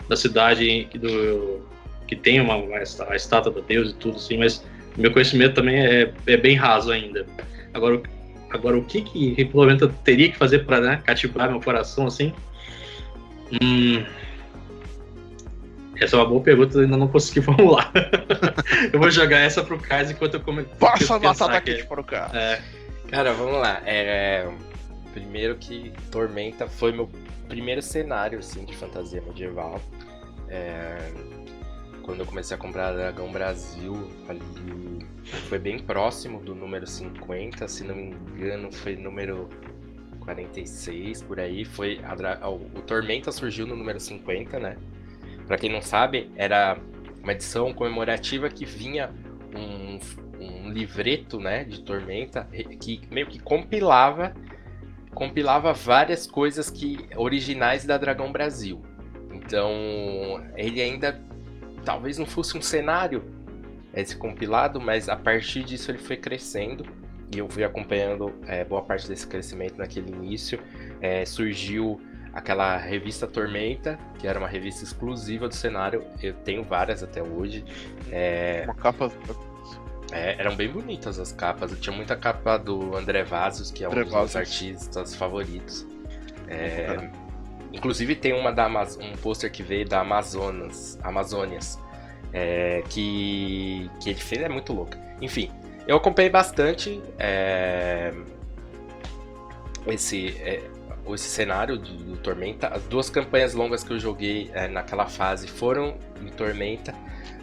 [0.10, 1.62] da cidade que, do,
[2.06, 4.66] que tem uma, a estátua da deusa e tudo, assim, mas
[4.98, 7.26] meu conhecimento também é, é bem raso ainda.
[7.74, 8.02] Agora,
[8.50, 12.34] agora o que que Replaneta teria que fazer para né, cativar meu coração, assim?
[13.62, 14.04] Hum,
[16.02, 17.94] essa é uma boa pergunta, ainda não consegui formular.
[18.92, 20.68] eu vou jogar essa pro Kais enquanto eu começo.
[20.78, 22.34] Passa a batata quente para o Kais.
[22.34, 22.87] É.
[23.10, 23.82] Cara, vamos lá.
[23.86, 24.52] É,
[25.14, 27.10] primeiro que Tormenta foi meu
[27.48, 29.82] primeiro cenário assim, de fantasia medieval.
[30.50, 30.98] É,
[32.04, 35.06] quando eu comecei a comprar Dragão Brasil, ali
[35.48, 39.50] foi bem próximo do número 50, se não me engano, foi número
[40.22, 41.64] 46 por aí.
[41.64, 44.78] Foi a, o, Tormenta surgiu no número 50, né?
[45.46, 46.78] Para quem não sabe, era
[47.24, 49.10] uma edição comemorativa que vinha
[49.56, 49.98] um
[50.70, 52.48] livreto, né, de Tormenta
[52.80, 54.34] que meio que compilava
[55.14, 58.84] compilava várias coisas que originais da Dragão Brasil.
[59.34, 59.72] Então,
[60.56, 61.20] ele ainda
[61.84, 63.24] talvez não fosse um cenário
[63.96, 66.86] esse compilado, mas a partir disso ele foi crescendo
[67.34, 70.60] e eu fui acompanhando é, boa parte desse crescimento naquele início.
[71.02, 72.00] É, surgiu
[72.32, 76.06] aquela revista Tormenta, que era uma revista exclusiva do cenário.
[76.22, 77.66] Eu tenho várias até hoje.
[78.12, 78.62] É...
[78.66, 79.12] Uma capa
[80.12, 81.72] é, eram bem bonitas as capas.
[81.72, 85.86] Eu tinha muita capa do André Vazos, que é um André dos meus artistas favoritos.
[86.48, 87.10] É,
[87.74, 91.78] inclusive tem uma da Amaz um pôster que veio da Amazonas, Amazônias,
[92.32, 94.96] é, que, que ele fez é muito louco.
[95.22, 95.52] Enfim,
[95.88, 98.14] eu acompanhei bastante é,
[99.88, 100.62] esse, é,
[101.14, 102.68] esse cenário do, do, Tormenta.
[102.68, 106.94] As duas campanhas longas que eu joguei é, naquela fase foram em Tormenta.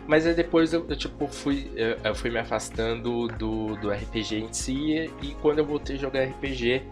[0.07, 4.37] Mas aí depois eu, eu tipo, fui, eu, eu, fui me afastando do, do RPG
[4.37, 5.11] em si.
[5.23, 6.83] E quando eu voltei a jogar RPG,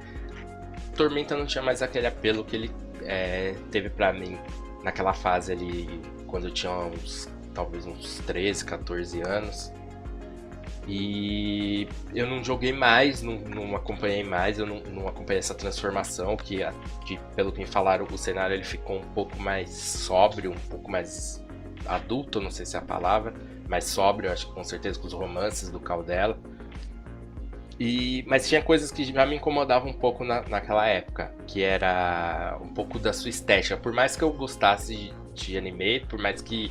[0.96, 2.70] Tormenta não tinha mais aquele apelo que ele
[3.02, 4.38] é, teve para mim
[4.82, 9.72] naquela fase ali, quando eu tinha uns, talvez uns 13, 14 anos.
[10.88, 16.36] E eu não joguei mais, não, não acompanhei mais, eu não, não, acompanhei essa transformação,
[16.36, 16.58] que,
[17.06, 20.90] que pelo que me falaram, o cenário ele ficou um pouco mais sóbrio, um pouco
[20.90, 21.41] mais
[21.86, 23.34] adulto, não sei se é a palavra,
[23.68, 26.38] mais sóbrio, acho que com certeza com os romances do Caldela.
[27.78, 32.58] E, mas tinha coisas que já me incomodavam um pouco na, naquela época, que era
[32.62, 33.76] um pouco da sua estética.
[33.76, 36.70] Por mais que eu gostasse de, anime, por mais que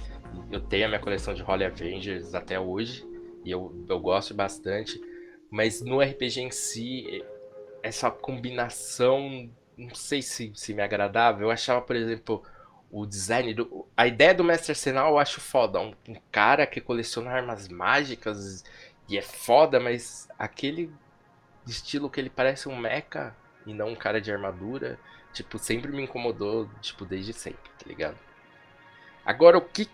[0.51, 3.05] eu tenha minha coleção de Holy Avengers até hoje,
[3.43, 5.01] e eu, eu gosto bastante.
[5.49, 7.23] Mas no RPG em si,
[7.83, 11.41] essa combinação, não sei se, se me agradava.
[11.41, 12.43] Eu achava, por exemplo,
[12.91, 13.87] o design do.
[13.95, 15.79] A ideia do Mestre Arsenal eu acho foda.
[15.79, 18.63] Um, um, cara que coleciona armas mágicas
[19.07, 20.91] e é foda, mas aquele
[21.65, 24.99] estilo que ele parece um mecha e não um cara de armadura,
[25.33, 28.17] tipo, sempre me incomodou, tipo, desde sempre, tá ligado?
[29.25, 29.89] Agora, o que.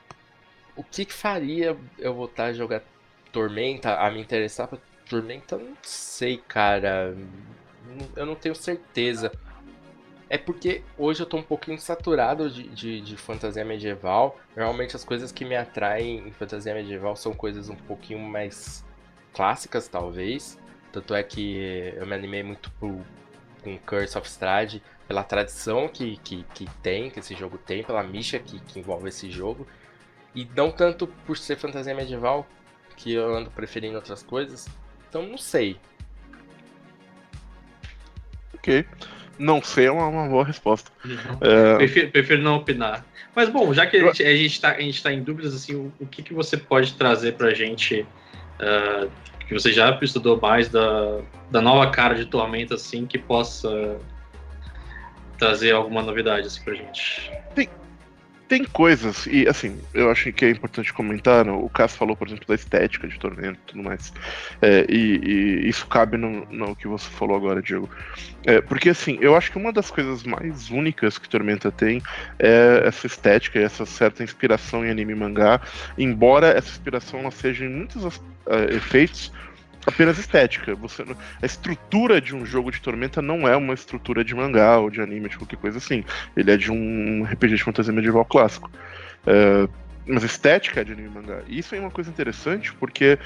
[0.76, 2.84] O que faria eu voltar a jogar
[3.32, 4.78] Tormenta, a me interessar pra
[5.10, 7.16] Tormenta, não sei, cara.
[8.16, 9.32] Eu não tenho certeza.
[10.30, 14.38] É porque hoje eu tô um pouquinho saturado de, de, de, fantasia medieval.
[14.56, 18.86] Normalmente as coisas que me atraem em fantasia medieval são coisas um pouquinho mais
[19.34, 20.60] clássicas, talvez.
[20.92, 23.02] Tanto é que eu me animei muito pro,
[23.64, 28.04] com Curse of Strahd, pela tradição que, que, que tem, que esse jogo tem, pela
[28.04, 29.66] micha que, que envolve esse jogo.
[30.36, 32.46] E não tanto por ser fantasia medieval,
[32.98, 34.68] que eu ando preferindo outras coisas.
[35.08, 35.80] Então não sei.
[38.56, 38.86] Ok.
[39.38, 40.92] Não sei é uma, uma boa resposta.
[41.42, 41.76] É...
[41.78, 43.06] Prefiro, prefiro, não opinar.
[43.36, 45.76] Mas bom, já que a gente, a gente, tá, a gente tá em dúvidas, assim,
[45.76, 48.02] o, o que, que você pode trazer pra gente
[48.60, 49.10] uh,
[49.48, 51.22] que você já estudou mais da,
[51.52, 53.98] da nova cara de Tormenta, assim, que possa
[55.38, 57.32] trazer alguma novidade assim, pra gente?
[57.54, 57.70] Tem,
[58.48, 61.52] tem coisas, e assim, eu acho que é importante comentar, né?
[61.52, 64.14] o Cass falou, por exemplo, da estética de Tormenta e tudo mais,
[64.62, 67.90] é, e, e, isso cabe no, no que você falou agora, Diego.
[68.46, 72.02] É, porque assim, eu acho que uma das coisas mais únicas que Tormenta tem
[72.40, 75.60] é essa estética, essa certa inspiração em anime e mangá,
[75.98, 78.22] embora essa inspiração ela seja em muitos uh,
[78.72, 79.32] efeitos
[79.88, 80.76] apenas estética.
[80.76, 81.04] Você,
[81.42, 85.02] a estrutura de um jogo de Tormenta não é uma estrutura de mangá ou de
[85.02, 86.04] anime, de qualquer coisa assim.
[86.36, 88.70] Ele é de um RPG de fantasia medieval clássico.
[89.26, 89.68] É,
[90.06, 91.40] mas estética é de anime e mangá.
[91.48, 93.18] E isso é uma coisa interessante porque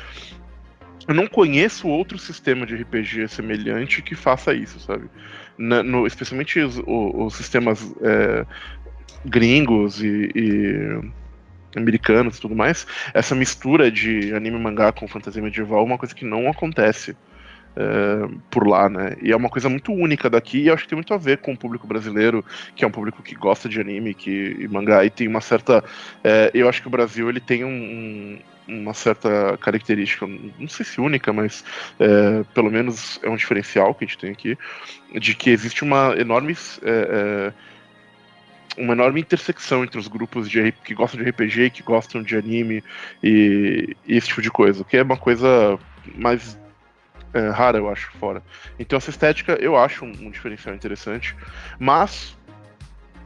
[1.08, 5.10] eu não conheço outro sistema de RPG semelhante que faça isso, sabe?
[5.58, 8.45] Na, no, especialmente os, os, os sistemas é,
[9.26, 11.12] gringos e, e
[11.75, 16.13] americanos e tudo mais, essa mistura de anime mangá com fantasia medieval é uma coisa
[16.13, 17.15] que não acontece
[17.75, 19.15] é, por lá, né?
[19.21, 21.53] E é uma coisa muito única daqui e acho que tem muito a ver com
[21.53, 22.43] o público brasileiro,
[22.75, 25.84] que é um público que gosta de anime que, e mangá e tem uma certa.
[26.23, 30.99] É, eu acho que o Brasil ele tem um, uma certa característica, não sei se
[30.99, 31.63] única, mas
[31.99, 34.57] é, pelo menos é um diferencial que a gente tem aqui,
[35.19, 36.55] de que existe uma enorme
[38.77, 42.84] uma enorme intersecção entre os grupos de, que gostam de RPG, que gostam de anime
[43.23, 45.77] e, e esse tipo de coisa, que é uma coisa
[46.15, 46.57] mais
[47.34, 48.41] é, rara, eu acho, fora.
[48.79, 51.36] Então essa estética eu acho um, um diferencial interessante,
[51.79, 52.38] mas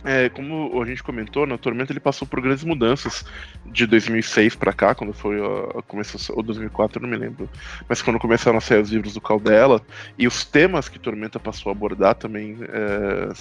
[0.03, 3.25] é, como a gente comentou, no Tormenta ele passou por grandes mudanças
[3.65, 7.49] de 2006 para cá, quando foi a, começou ou 2004, eu não me lembro,
[7.89, 9.81] mas quando começaram a sair os livros do Caldela
[10.17, 13.34] e os temas que Tormenta passou a abordar também é,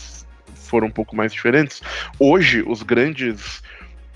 [0.68, 1.82] foram um pouco mais diferentes.
[2.18, 3.62] Hoje, os grandes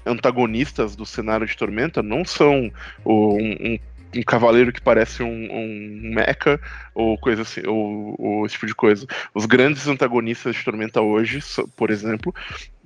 [0.05, 2.71] antagonistas do cenário de Tormenta não são
[3.05, 3.79] um, um
[4.15, 6.59] um cavaleiro que parece um, um mecha
[6.95, 9.07] ou coisa assim, ou, ou, esse tipo de coisa.
[9.35, 11.41] Os grandes antagonistas de Tormenta hoje,
[11.77, 12.35] por exemplo,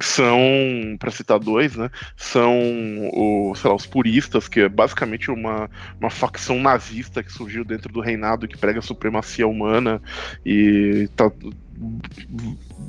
[0.00, 0.38] são,
[0.98, 2.58] para citar dois, né, são
[3.12, 5.70] o, lá, os puristas, que é basicamente uma,
[6.00, 10.02] uma facção nazista que surgiu dentro do reinado que prega a supremacia humana
[10.44, 11.30] e tá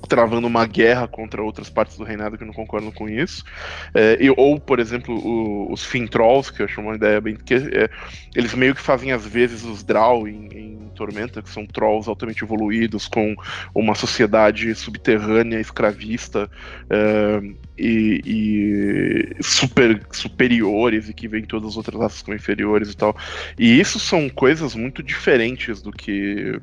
[0.07, 3.43] travando uma guerra contra outras partes do reinado que não concordam com isso.
[3.93, 7.35] É, e, ou, por exemplo, o, os Fin Trolls, que eu acho uma ideia bem.
[7.35, 7.89] que é,
[8.35, 12.43] Eles meio que fazem às vezes os Draw em, em, Tormenta, que são trolls altamente
[12.43, 13.35] evoluídos, com
[13.73, 16.49] uma sociedade subterrânea, escravista.
[16.89, 17.41] É,
[17.77, 18.21] e,
[19.35, 23.17] e, super superiores e que vem todas as outras raças como inferiores e tal.
[23.57, 26.59] E isso são coisas muito diferentes do que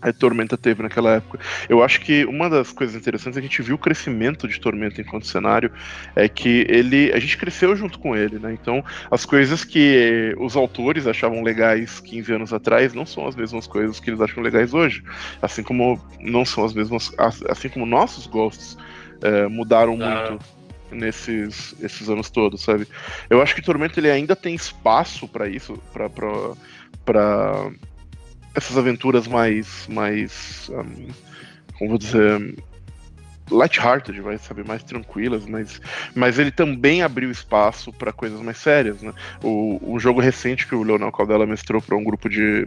[0.00, 1.38] a Tormenta teve naquela época.
[1.68, 4.60] Eu acho que uma das coisas interessantes é que a gente viu o crescimento de
[4.60, 5.70] Tormenta enquanto cenário,
[6.16, 8.52] é que ele, a gente cresceu junto com ele, né?
[8.52, 13.66] Então, as coisas que os autores achavam legais 15 anos atrás não são as mesmas
[13.66, 15.02] coisas que eles acham legais hoje,
[15.42, 17.12] assim como não são as mesmas,
[17.48, 18.76] assim como nossos gostos
[19.22, 20.60] é, mudaram muito
[20.90, 22.86] nesses esses anos todos, sabe?
[23.28, 25.80] Eu acho que Tormenta ele ainda tem espaço para isso,
[27.04, 27.70] para
[28.54, 31.08] essas aventuras mais mais um,
[31.78, 32.54] como vou dizer
[33.50, 35.80] light-hearted, vai saber, mais tranquilas, mas,
[36.14, 39.12] mas ele também abriu espaço para coisas mais sérias, né?
[39.42, 42.66] O, o jogo recente que o Leonel Caldela mestrou para um grupo de.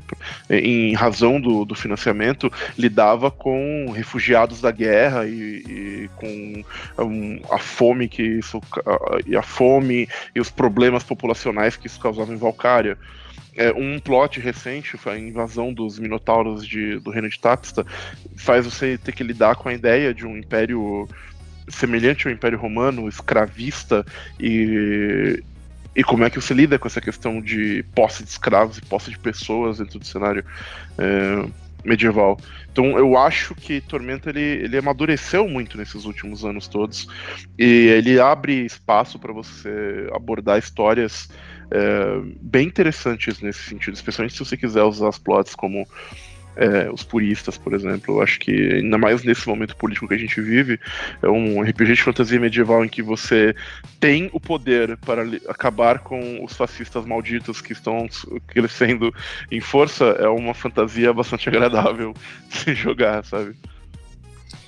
[0.50, 6.64] em razão do, do financiamento, lidava com refugiados da guerra e, e com
[7.04, 8.62] um, a fome que isso.
[9.26, 12.98] e a fome e os problemas populacionais que isso causava em Valkyria.
[13.56, 17.86] É, um plot recente, a invasão dos Minotauros de, do reino de Tapsta,
[18.36, 21.08] faz você ter que lidar com a ideia de um império
[21.68, 24.06] semelhante ao Império Romano, escravista,
[24.40, 25.42] e,
[25.96, 29.12] e como é que você lida com essa questão de posse de escravos e posse
[29.12, 30.44] de pessoas dentro do cenário
[30.98, 31.46] é,
[31.84, 32.40] medieval.
[32.72, 37.08] Então eu acho que Tormenta ele, ele amadureceu muito nesses últimos anos todos
[37.58, 41.30] e ele abre espaço para você abordar histórias
[41.74, 45.88] é, bem interessantes nesse sentido, especialmente se você quiser usar as plots como
[46.56, 48.16] é, os puristas, por exemplo.
[48.16, 50.80] Eu acho que, ainda mais nesse momento político que a gente vive,
[51.22, 53.56] é um RPG de fantasia medieval em que você
[54.00, 58.08] tem o poder para acabar com os fascistas malditos que estão
[58.46, 59.12] crescendo
[59.52, 62.14] em força, é uma fantasia bastante agradável
[62.50, 63.56] de se jogar, sabe?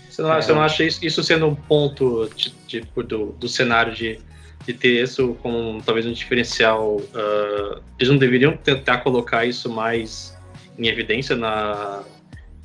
[0.10, 2.30] Você não, você não acha isso, sendo um ponto
[2.66, 4.18] tipo, do, do cenário de
[4.66, 6.98] de ter isso como talvez um diferencial.
[6.98, 10.36] Uh, eles não deveriam tentar colocar isso mais
[10.78, 12.04] em evidência na,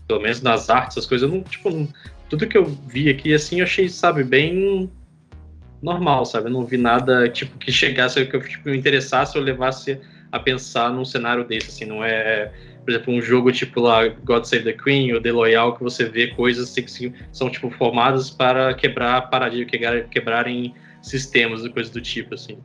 [0.06, 1.30] pelo menos nas artes, as coisas.
[1.30, 1.88] Não, tipo, não,
[2.28, 4.90] tudo que eu vi aqui assim, eu achei, sabe, bem
[5.82, 6.48] normal, sabe?
[6.48, 9.98] Eu não vi nada tipo que chegasse, que eu tipo, me interessasse ou levasse
[10.32, 12.52] a pensar num cenário desse, assim, não é,
[12.84, 16.04] por exemplo, um jogo tipo lá God Save the Queen ou The Loyal que você
[16.04, 22.00] vê coisas que são tipo formadas para quebrar paradigma, quebrar, quebrarem sistemas e coisas do
[22.00, 22.58] tipo, assim.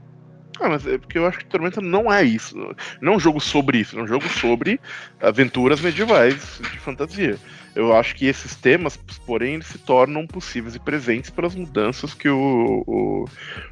[0.60, 2.58] Ah, mas é porque eu acho que Tormenta não é isso.
[3.02, 4.80] Não é um jogo sobre isso, é um jogo sobre
[5.22, 7.38] aventuras medievais de fantasia.
[7.76, 8.96] Eu acho que esses temas,
[9.26, 13.26] porém, se tornam possíveis e presentes pelas mudanças que o, o,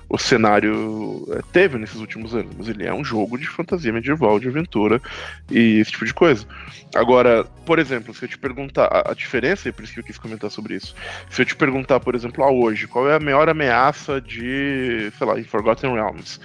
[0.10, 2.54] o cenário é, teve nesses últimos anos.
[2.58, 5.02] Mas ele é um jogo de fantasia medieval, de aventura
[5.50, 6.46] e esse tipo de coisa.
[6.94, 10.04] Agora, por exemplo, se eu te perguntar a, a diferença, e por isso que eu
[10.04, 10.94] quis comentar sobre isso,
[11.30, 15.26] se eu te perguntar, por exemplo, a hoje, qual é a maior ameaça de, sei
[15.26, 16.42] lá, em Forgotten Realms?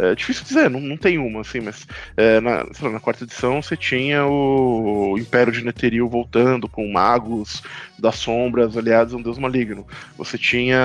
[0.00, 1.84] É difícil dizer, não, não tem uma, assim, mas
[2.16, 7.64] é, na, lá, na, quarta edição você tinha o Império de Netheril voltando com magos
[7.98, 9.84] das sombras aliados a um deus maligno.
[10.16, 10.78] Você tinha,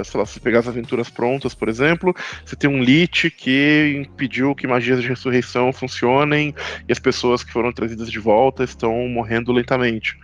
[0.00, 4.04] é, sei lá, se pegar as aventuras prontas, por exemplo, você tem um Lich que
[4.06, 6.54] impediu que magias de ressurreição funcionem
[6.86, 10.18] e as pessoas que foram trazidas de volta estão morrendo lentamente.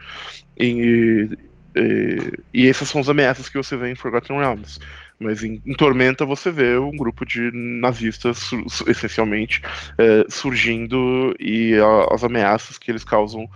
[0.54, 1.30] E,
[1.74, 4.78] e, e essas são as ameaças que você vê em Forgotten Realms.
[5.18, 9.60] Mas em, em, Tormenta você vê um grupo de nazistas, su, essencialmente,
[9.98, 13.48] é, surgindo e a, as ameaças que eles causam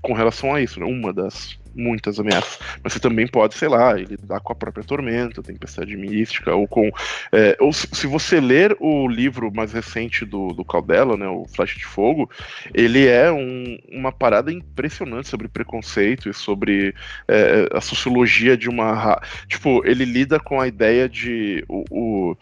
[0.00, 0.78] com relação a isso.
[0.78, 0.86] Né?
[0.86, 2.58] Uma das muitas ameaças.
[2.82, 6.90] Mas você também pode, sei lá, lidar com a própria tormenta, tempestade mística, ou com.
[7.30, 11.46] É, ou se, se, você ler o livro mais recente do, do Caldela, né, o
[11.46, 12.30] Flash de Fogo,
[12.74, 16.94] ele é um, uma parada impressionante sobre preconceito e sobre
[17.28, 19.20] é, a sociologia de uma.
[19.48, 21.64] Tipo, ele lida com a ideia de.
[21.68, 22.36] o, o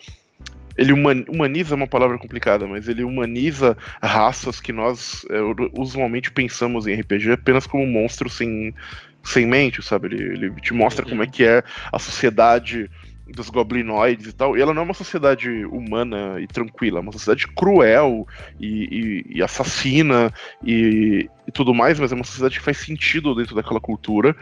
[0.80, 5.38] ele humaniza é uma palavra complicada, mas ele humaniza raças que nós é,
[5.78, 8.74] usualmente pensamos em RPG apenas como monstros sem,
[9.22, 10.06] sem mente, sabe?
[10.08, 11.62] Ele, ele te mostra como é que é
[11.92, 12.90] a sociedade
[13.34, 14.56] dos goblinoides e tal.
[14.56, 18.26] E ela não é uma sociedade humana e tranquila, é uma sociedade cruel
[18.58, 20.32] e, e, e assassina
[20.64, 24.36] e, e, tudo mais, mas é uma sociedade que faz sentido dentro daquela cultura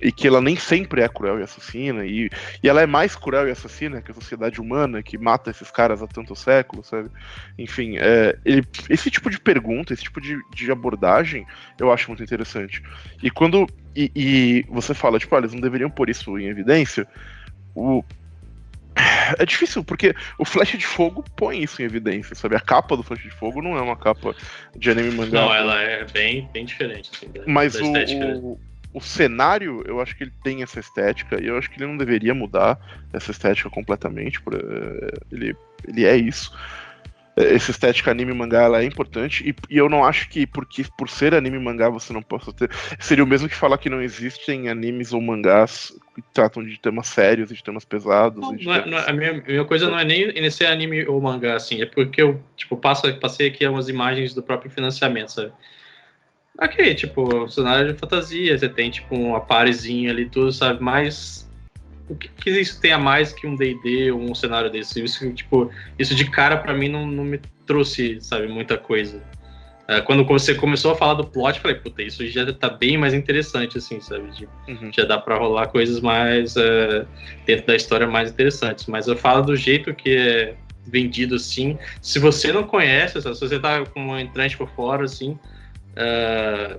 [0.00, 2.30] e que ela nem sempre é cruel e assassina, e,
[2.62, 6.00] e ela é mais cruel e assassina que a sociedade humana que mata esses caras
[6.00, 7.10] há tantos séculos, sabe?
[7.58, 11.44] Enfim, é, ele, esse tipo de pergunta, esse tipo de, de abordagem,
[11.80, 12.80] eu acho muito interessante.
[13.22, 13.66] E quando.
[13.96, 17.04] E, e você fala, tipo, ah, eles não deveriam pôr isso em evidência,
[17.74, 18.04] o,
[19.38, 22.56] é difícil, porque o Flash de Fogo põe isso em evidência, sabe?
[22.56, 24.34] A capa do Flash de Fogo não é uma capa
[24.76, 25.40] de anime mangá.
[25.40, 27.10] Não, ela é bem, bem diferente.
[27.14, 28.60] Assim, Mas o, o,
[28.94, 31.96] o cenário, eu acho que ele tem essa estética, e eu acho que ele não
[31.96, 32.78] deveria mudar
[33.12, 34.40] essa estética completamente.
[34.40, 36.52] Por, eh, ele, ele é isso.
[37.38, 41.08] Essa estética anime mangá ela é importante, e, e, eu não acho que porque, por
[41.08, 42.70] ser anime mangá você não possa ter.
[42.98, 47.06] Seria o mesmo que falar que não existem animes ou mangás que tratam de temas
[47.06, 48.40] sérios, de temas pesados.
[48.40, 48.90] Não, de não, é, temas...
[48.90, 51.86] não, a, minha, a minha coisa não é nem ser anime ou mangá, assim, é
[51.86, 55.52] porque eu tipo, passo, passei aqui umas imagens do próprio financiamento, sabe?
[56.60, 60.82] Ok, tipo, cenário de fantasia, você tem tipo uma parezinha ali, tudo, sabe?
[60.82, 61.47] Mas
[62.08, 65.02] o que, que isso tem a mais que um D&D ou um cenário desse?
[65.02, 69.22] Isso, tipo, isso de cara para mim não, não me trouxe, sabe, muita coisa.
[69.88, 72.98] É, quando você começou a falar do plot, eu falei, puta, isso já tá bem
[72.98, 74.30] mais interessante, assim, sabe?
[74.30, 74.90] De, uhum.
[74.92, 77.06] Já dá para rolar coisas mais uh,
[77.46, 78.86] dentro da história mais interessantes.
[78.86, 80.56] Mas eu falo do jeito que é
[80.86, 81.78] vendido assim.
[82.02, 85.38] Se você não conhece, se você tá com um entrante por fora, assim,
[85.94, 86.78] uh,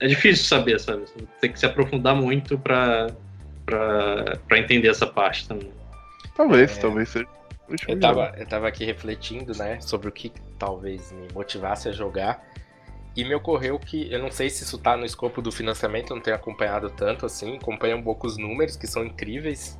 [0.00, 1.04] é difícil saber, sabe?
[1.38, 3.08] Tem que se aprofundar muito para
[3.66, 5.70] para entender essa parte também.
[6.36, 6.80] Talvez, é...
[6.80, 7.26] talvez seja.
[7.88, 12.40] Eu tava, eu tava aqui refletindo, né, sobre o que talvez me motivasse a jogar.
[13.16, 16.16] E me ocorreu que, eu não sei se isso tá no escopo do financiamento, eu
[16.16, 19.76] não tenho acompanhado tanto assim, acompanho um pouco os números, que são incríveis.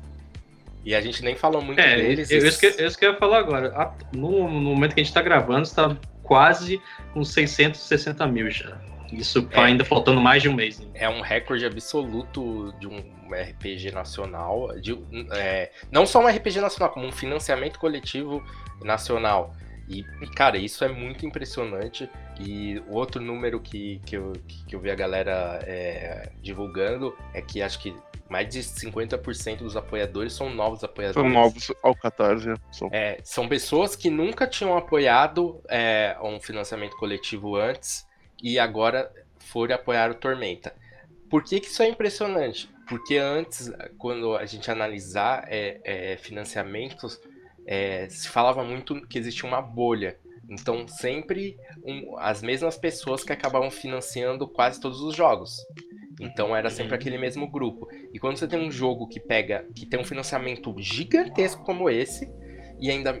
[0.83, 2.31] E a gente nem falou muito é, deles.
[2.31, 3.93] Eu, isso, que, isso que eu ia falar agora.
[4.11, 6.81] No, no momento que a gente tá gravando, está quase
[7.13, 8.75] com 660 mil já.
[9.11, 10.79] Isso é, ainda faltando mais de um mês.
[10.79, 10.87] Né?
[10.93, 12.97] É um recorde absoluto de um
[13.31, 14.79] RPG nacional.
[14.79, 14.97] De,
[15.31, 18.43] é, não só um RPG nacional, como um financiamento coletivo
[18.81, 19.55] nacional.
[19.89, 20.03] E,
[20.35, 22.09] cara, isso é muito impressionante.
[22.39, 24.33] E o outro número que, que, eu,
[24.67, 27.95] que eu vi a galera é, divulgando é que acho que
[28.29, 31.31] mais de 50% dos apoiadores são novos apoiadores.
[31.31, 32.53] São novos ao Catarse.
[32.69, 38.06] São, é, são pessoas que nunca tinham apoiado é, um financiamento coletivo antes
[38.41, 40.73] e agora foram apoiar o Tormenta.
[41.29, 42.69] Por que, que isso é impressionante?
[42.87, 47.19] Porque antes, quando a gente analisar é, é, financiamentos,
[47.65, 50.17] é, se falava muito que existia uma bolha.
[50.49, 55.57] Então, sempre um, as mesmas pessoas que acabavam financiando quase todos os jogos.
[56.19, 57.89] Então, era sempre aquele mesmo grupo.
[58.13, 62.31] E quando você tem um jogo que pega, que tem um financiamento gigantesco como esse,
[62.79, 63.13] e ainda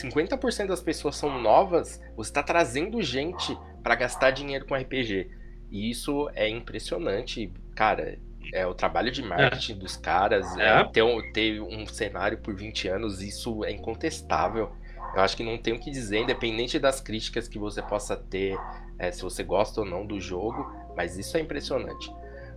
[0.00, 3.56] 50% das pessoas são novas, você está trazendo gente
[3.88, 5.30] para gastar dinheiro com RPG.
[5.70, 8.18] E isso é impressionante, cara.
[8.52, 9.76] É o trabalho de marketing é.
[9.76, 10.80] dos caras, é.
[10.80, 14.70] É, ter, um, ter um cenário por 20 anos, isso é incontestável.
[15.14, 18.58] Eu acho que não tem o que dizer, independente das críticas que você possa ter,
[18.98, 22.12] é, se você gosta ou não do jogo, mas isso é impressionante.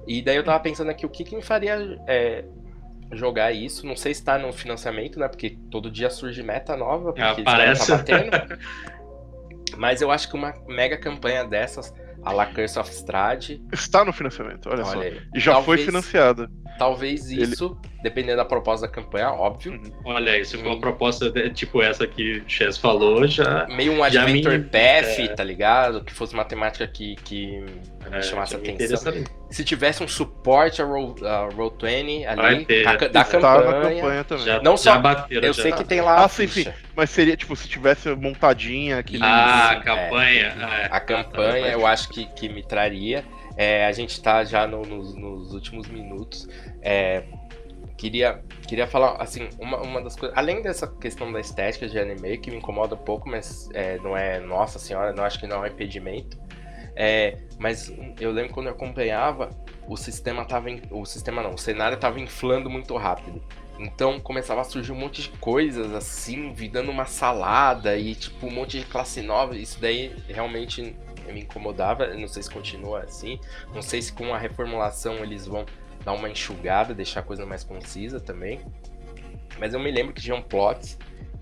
[0.05, 2.43] E daí eu tava pensando aqui o que, que me faria é,
[3.13, 3.85] jogar isso.
[3.85, 5.29] Não sei se tá no financiamento, né?
[5.29, 7.87] Porque todo dia surge meta nova, porque Aparece.
[7.87, 8.31] Tá batendo.
[9.77, 11.93] Mas eu acho que uma mega campanha dessas,
[12.23, 13.61] a La Curse of Strade.
[13.71, 15.01] Está no financiamento, olha, olha só.
[15.01, 15.21] Aí.
[15.35, 15.79] E já Talvez...
[15.79, 16.49] foi financiada.
[16.77, 17.91] Talvez isso, Ele...
[18.01, 19.73] dependendo da proposta da campanha, óbvio.
[19.73, 19.91] Uhum.
[20.05, 23.67] Olha se for uma proposta tipo essa que o Chess falou, já.
[23.67, 24.63] Meio um Adventure me...
[24.63, 25.27] Path, é...
[25.27, 26.03] tá ligado?
[26.03, 27.59] Que fosse uma temática que, que
[28.09, 29.13] me é, chamasse atenção.
[29.51, 33.95] Se tivesse um suporte a Roll, uh, Roll 20 ali, ter, a, da campanha.
[33.95, 34.45] campanha também.
[34.45, 34.97] Já, não só.
[34.97, 35.77] Bateram, eu sei tá.
[35.77, 36.23] que tem lá.
[36.23, 36.65] Ah, sim, sim.
[36.95, 39.19] Mas seria, tipo, se tivesse montadinha aqui.
[39.21, 40.55] Ah, a campanha.
[40.57, 43.25] É, a campanha eu acho que, que me traria.
[43.57, 46.47] É, a gente está já no, nos, nos, últimos minutos.
[46.81, 47.23] É,
[47.97, 50.37] queria, queria falar, assim, uma, uma das coisas.
[50.37, 54.15] Além dessa questão da estética de anime, que me incomoda um pouco, mas é, não
[54.15, 56.39] é, nossa senhora, não acho que não é um impedimento.
[56.95, 59.49] É, mas eu lembro quando eu acompanhava,
[59.87, 60.69] o sistema tava.
[60.89, 63.41] O sistema não, o cenário tava inflando muito rápido.
[63.79, 68.51] Então começava a surgir um monte de coisas assim, virando uma salada e tipo um
[68.51, 69.57] monte de classe nova.
[69.57, 70.95] Isso daí realmente
[71.31, 72.13] me incomodava.
[72.13, 73.39] Não sei se continua assim.
[73.73, 75.65] Não sei se com a reformulação eles vão
[76.03, 78.59] dar uma enxugada, deixar a coisa mais concisa também.
[79.59, 80.97] Mas eu me lembro que tinha um plot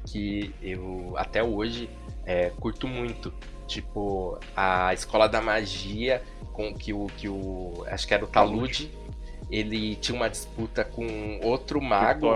[0.06, 1.90] que eu até hoje
[2.26, 3.34] é, curto muito.
[3.70, 7.06] Tipo, a escola da magia com que o.
[7.06, 8.92] Que o acho que era o Talude.
[9.50, 12.28] Ele tinha uma disputa com outro mago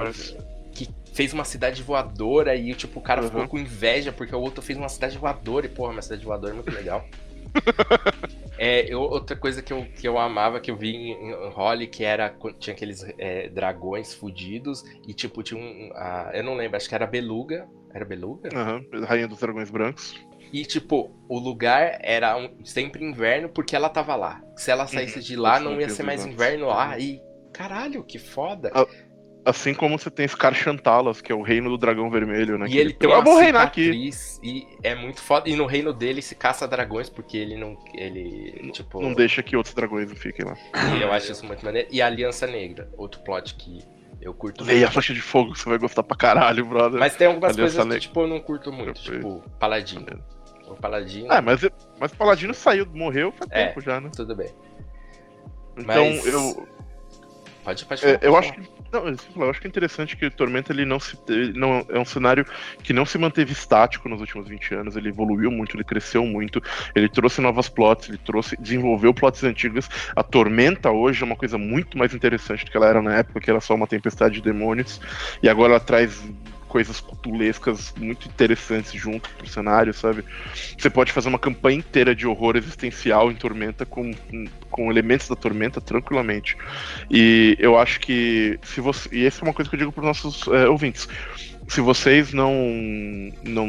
[0.71, 3.27] que fez uma cidade voadora e tipo, o cara uhum.
[3.27, 6.53] ficou com inveja porque o outro fez uma cidade voadora e, porra, uma cidade voadora
[6.53, 7.05] é muito legal.
[8.57, 12.03] é, eu, outra coisa que eu, que eu amava, que eu vi em, Holly, que
[12.03, 12.33] era.
[12.59, 15.91] Tinha aqueles é, dragões fudidos e, tipo, tinha um.
[15.95, 17.67] A, eu não lembro, acho que era Beluga.
[17.93, 18.49] Era Beluga?
[18.51, 20.19] Uhum, Rainha dos Dragões Brancos.
[20.53, 24.39] E, tipo, o lugar era um, sempre inverno porque ela tava lá.
[24.55, 26.95] Se ela saísse uhum, de lá, não ia ser mais inverno lá.
[26.99, 27.19] E,
[27.51, 28.71] caralho, que foda.
[29.43, 32.67] Assim como você tem Scar Chantalas, que é o reino do dragão vermelho, né?
[32.69, 34.11] E ele tem uma eu vou reinar aqui.
[34.43, 35.49] E é muito foda.
[35.49, 37.75] E no reino dele se caça dragões, porque ele não.
[37.95, 38.71] Ele.
[38.71, 39.01] Tipo.
[39.01, 40.55] Não deixa que outros dragões fiquem lá.
[40.95, 41.87] E eu acho isso muito maneiro.
[41.91, 43.79] E a Aliança Negra, outro plot que
[44.21, 44.77] eu curto muito.
[44.77, 46.99] E a faixa de fogo, você vai gostar pra caralho, brother.
[46.99, 49.01] Mas tem algumas Aliança coisas que, tipo, eu não curto muito.
[49.01, 50.05] Tipo, Paladino.
[50.73, 51.27] O Paladino.
[51.29, 51.61] Ah, mas,
[51.99, 54.09] mas o Paladino saiu, morreu faz é, tempo já, né?
[54.15, 54.49] Tudo bem.
[55.77, 56.25] Então, mas...
[56.27, 56.67] eu
[57.63, 58.61] Pode, pode falar, é, eu acho que
[58.91, 59.07] não,
[59.37, 62.05] eu acho que é interessante que o Tormenta ele não se ele não é um
[62.05, 62.45] cenário
[62.83, 66.61] que não se manteve estático nos últimos 20 anos, ele evoluiu muito, ele cresceu muito,
[66.93, 69.89] ele trouxe novas plots, ele trouxe desenvolveu plots antigas.
[70.13, 73.39] A Tormenta hoje é uma coisa muito mais interessante do que ela era na época,
[73.39, 74.99] que era só uma tempestade de demônios,
[75.41, 76.21] e agora ela traz
[76.73, 80.25] coisas cutulescas muito interessantes junto pro cenário, sabe?
[80.75, 84.11] Você pode fazer uma campanha inteira de horror existencial em Tormenta com,
[84.71, 86.57] com elementos da Tormenta tranquilamente.
[87.11, 89.07] E eu acho que se você.
[89.11, 91.07] E essa é uma coisa que eu digo para os nossos é, ouvintes
[91.67, 92.51] se vocês não
[93.43, 93.67] não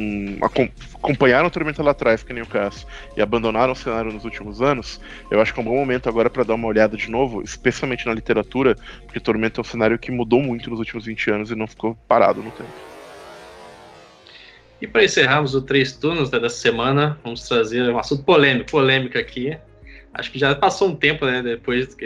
[1.01, 2.87] acompanharam a Tormenta lá atrás, que nem o caso,
[3.17, 5.01] e abandonaram o cenário nos últimos anos,
[5.31, 8.07] eu acho que é um bom momento agora para dar uma olhada de novo, especialmente
[8.07, 11.55] na literatura, porque Tormenta é um cenário que mudou muito nos últimos 20 anos e
[11.55, 12.94] não ficou parado no tempo.
[14.85, 19.17] E para encerrarmos o três turnos né, dessa semana, vamos trazer um assunto polêmico, polêmico
[19.17, 19.57] aqui.
[20.13, 21.97] Acho que já passou um tempo, né, depois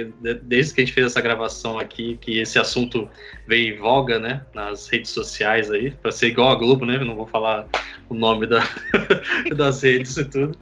[0.42, 3.10] desde que a gente fez essa gravação aqui, que esse assunto
[3.48, 7.16] veio em voga, né, nas redes sociais aí, para ser igual a Globo, né, não
[7.16, 7.66] vou falar
[8.08, 8.62] o nome da,
[9.56, 10.56] das redes e tudo.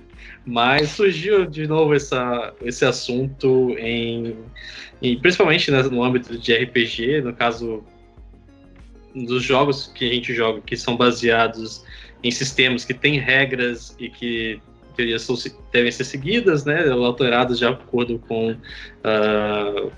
[0.46, 4.38] Mas surgiu de novo essa, esse assunto em,
[5.02, 7.84] em principalmente né, no âmbito de RPG, no caso
[9.14, 11.84] dos jogos que a gente joga que são baseados
[12.26, 14.60] em sistemas que têm regras e que
[15.72, 19.92] devem ser seguidas, né, alteradas de acordo com uh,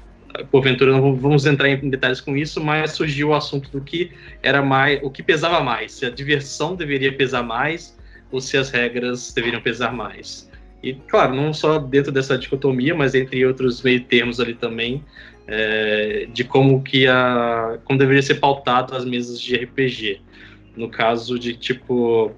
[0.50, 4.12] porventura não vamos entrar em detalhes com isso, mas surgiu o assunto do que
[4.42, 7.96] era mais, o que pesava mais, se a diversão deveria pesar mais
[8.30, 10.50] ou se as regras deveriam pesar mais.
[10.82, 15.02] E claro, não só dentro dessa dicotomia, mas entre outros meio termos ali também,
[15.46, 20.20] é, de como que a como deveria ser pautado as mesas de RPG.
[20.78, 22.32] No caso de tipo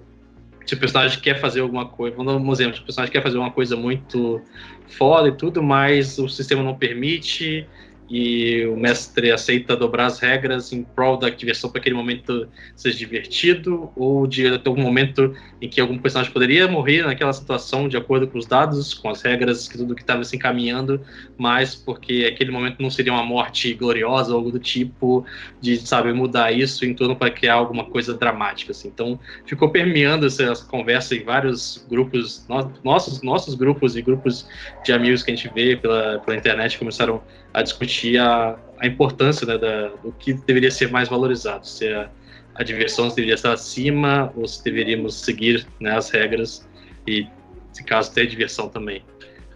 [0.71, 3.23] se o personagem quer fazer alguma coisa, vamos dar um exemplo, se o personagem quer
[3.23, 4.41] fazer uma coisa muito
[4.87, 7.67] foda e tudo, mas o sistema não permite,
[8.11, 12.99] e o mestre aceita dobrar as regras em prol da diversão para aquele momento seja
[12.99, 15.33] divertido, ou de ter algum momento
[15.63, 19.23] em que algum personagem poderia morrer naquela situação de acordo com os dados, com as
[19.23, 21.01] regras, que tudo que estava se encaminhando,
[21.39, 25.25] mas porque aquele momento não seria uma morte gloriosa ou algo do tipo,
[25.61, 28.73] de saber mudar isso em torno para criar alguma coisa dramática.
[28.73, 28.89] Assim.
[28.89, 32.45] Então ficou permeando essa, conversa em vários grupos,
[32.83, 34.49] nossos, nossos grupos e grupos
[34.85, 39.47] de amigos que a gente vê pela, pela internet começaram a discutir a, a importância
[39.47, 42.09] né, da, do que deveria ser mais valorizado, se a,
[42.55, 46.69] a diversão deveria estar acima ou se deveríamos seguir né, as regras
[47.07, 47.27] e,
[47.73, 49.03] se caso, ter diversão também.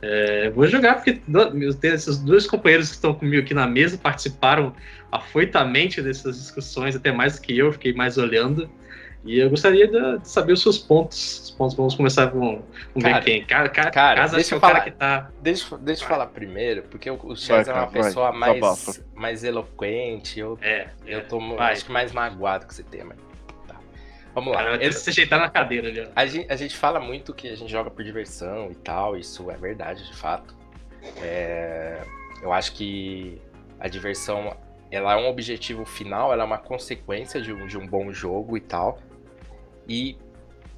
[0.06, 1.18] É, vou jogar porque
[1.82, 4.74] esses dois companheiros que estão comigo aqui na mesa participaram
[5.10, 8.68] afoitamente dessas discussões, até mais do que eu, fiquei mais olhando.
[9.24, 11.40] E eu gostaria de, saber os seus pontos.
[11.44, 12.62] Os pontos, vamos começar com,
[12.92, 13.44] com cara, ver quem.
[13.44, 15.30] Cara, cara, cara deixa eu falar, que tá.
[15.40, 20.38] Deixa, deixa eu falar primeiro, porque o Chaz é uma pessoa vai, mais, mais eloquente.
[20.38, 21.72] Eu, é, eu é, tô vai.
[21.72, 23.16] acho que mais magoado com esse tema.
[23.66, 23.76] Tá.
[24.34, 24.62] Vamos lá.
[24.62, 26.06] Cara, eu, se ajeitar na cadeira ali.
[26.14, 29.50] A gente, a gente fala muito que a gente joga por diversão e tal, isso
[29.50, 30.54] é verdade, de fato.
[31.22, 32.02] É,
[32.42, 33.40] eu acho que
[33.80, 34.54] a diversão
[34.90, 38.56] ela é um objetivo final, ela é uma consequência de um, de um bom jogo
[38.56, 38.98] e tal.
[39.88, 40.16] E,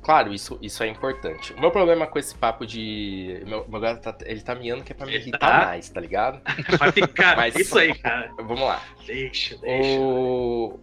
[0.03, 1.53] claro, isso, isso é importante.
[1.53, 3.43] O meu problema com esse papo de.
[3.47, 5.67] Meu, meu gato tá, ele tá miando que é pra me irritar tá.
[5.67, 6.41] mais, tá ligado?
[6.79, 8.33] Vai ficar, Mas, isso aí, cara.
[8.37, 8.83] Vamos lá.
[9.07, 10.01] Deixa, deixa.
[10.01, 10.81] O,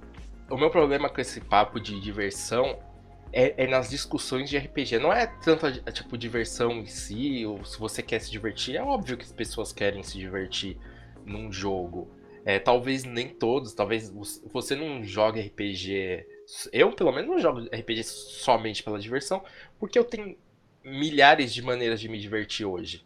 [0.49, 2.77] o meu problema com esse papo de diversão
[3.33, 4.99] é, é, nas discussões de RPG.
[4.99, 8.75] Não é tanto a, a, tipo diversão em si, ou se você quer se divertir.
[8.75, 10.77] É óbvio que as pessoas querem se divertir
[11.25, 12.15] num jogo.
[12.45, 14.13] É, talvez nem todos, talvez
[14.51, 16.25] você não joga RPG
[16.71, 19.43] eu, pelo menos, não jogo RPG somente pela diversão,
[19.79, 20.37] porque eu tenho
[20.83, 23.05] milhares de maneiras de me divertir hoje.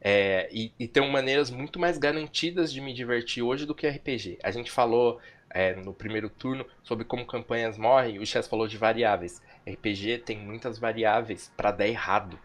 [0.00, 4.38] É, e, e tenho maneiras muito mais garantidas de me divertir hoje do que RPG.
[4.42, 5.20] A gente falou
[5.50, 9.42] é, no primeiro turno sobre como campanhas morrem, o Chess falou de variáveis.
[9.66, 12.38] RPG tem muitas variáveis para dar errado.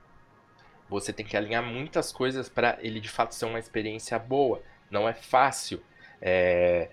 [0.89, 4.61] Você tem que alinhar muitas coisas para ele de fato ser uma experiência boa.
[4.89, 5.81] Não é fácil.
[6.21, 6.89] É,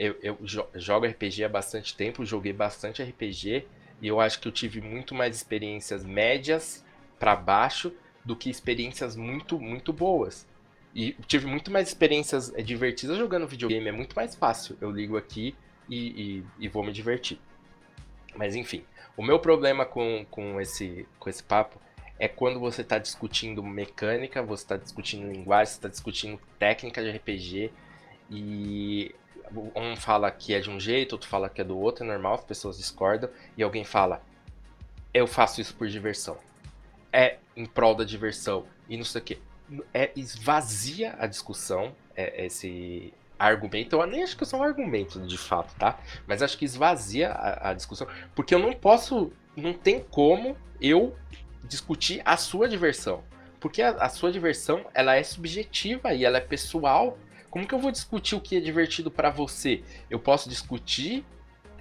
[0.00, 0.38] eu, eu
[0.76, 3.66] jogo RPG há bastante tempo, joguei bastante RPG
[4.00, 6.82] e eu acho que eu tive muito mais experiências médias
[7.18, 7.92] para baixo
[8.24, 10.48] do que experiências muito, muito boas.
[10.94, 14.74] E tive muito mais experiências eh, divertidas jogando videogame, é muito mais fácil.
[14.80, 15.54] Eu ligo aqui
[15.86, 17.38] e, e, e vou me divertir.
[18.34, 18.82] Mas enfim,
[19.18, 21.78] o meu problema com, com, esse, com esse papo
[22.18, 27.10] é quando você está discutindo mecânica, você está discutindo linguagem, você está discutindo técnica de
[27.10, 27.70] RPG
[28.30, 29.14] e
[29.74, 32.34] um fala que é de um jeito, outro fala que é do outro, é normal,
[32.34, 34.22] as pessoas discordam, e alguém fala,
[35.12, 36.38] eu faço isso por diversão.
[37.12, 39.38] É em prol da diversão, e não sei o que.
[39.92, 45.74] É, esvazia a discussão, é, esse, argumento, eu nem acho que são argumentos de fato,
[45.76, 45.98] tá?
[46.26, 51.16] Mas acho que esvazia a, a discussão, porque eu não posso, não tem como eu
[51.64, 53.24] discutir a sua diversão.
[53.58, 57.18] Porque a, a, sua diversão, ela é subjetiva e ela é pessoal.
[57.50, 59.82] Como que eu vou discutir o que é divertido para você?
[60.08, 61.24] Eu posso discutir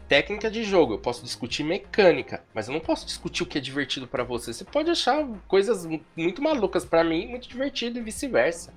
[0.07, 3.61] técnica de jogo, eu posso discutir mecânica, mas eu não posso discutir o que é
[3.61, 4.51] divertido para você.
[4.51, 8.74] Você pode achar coisas muito malucas para mim, muito divertido e vice-versa.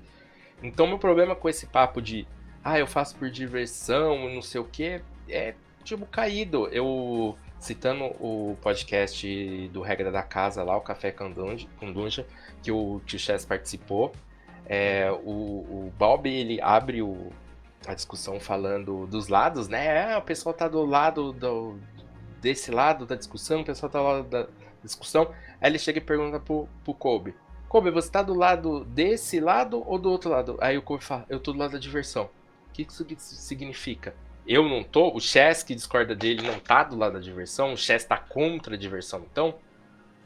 [0.61, 2.27] Então meu problema com esse papo de
[2.63, 6.67] ah, eu faço por diversão, não sei o que, é tipo caído.
[6.67, 12.27] Eu citando o podcast do Regra da Casa lá, o Café com Dunja,
[12.61, 14.13] que o Tio Chess participou.
[14.65, 17.31] É, o, o Bob ele abre o,
[17.85, 20.13] a discussão falando dos lados, né?
[20.13, 21.77] Ah, o pessoal tá do lado do,
[22.41, 24.47] desse lado da discussão, o pessoal tá do lado da
[24.83, 25.33] discussão.
[25.59, 27.35] Aí ele chega e pergunta pro, pro Kobe:
[27.67, 30.57] Kobe, você tá do lado desse lado ou do outro lado?
[30.61, 32.29] Aí o Kobe fala: Eu tô do lado da diversão.
[32.69, 33.05] O que isso
[33.35, 34.15] significa?
[34.45, 37.77] Eu não tô, o Chess que discorda dele não tá do lado da diversão, o
[37.77, 39.55] Chess tá contra a diversão, então,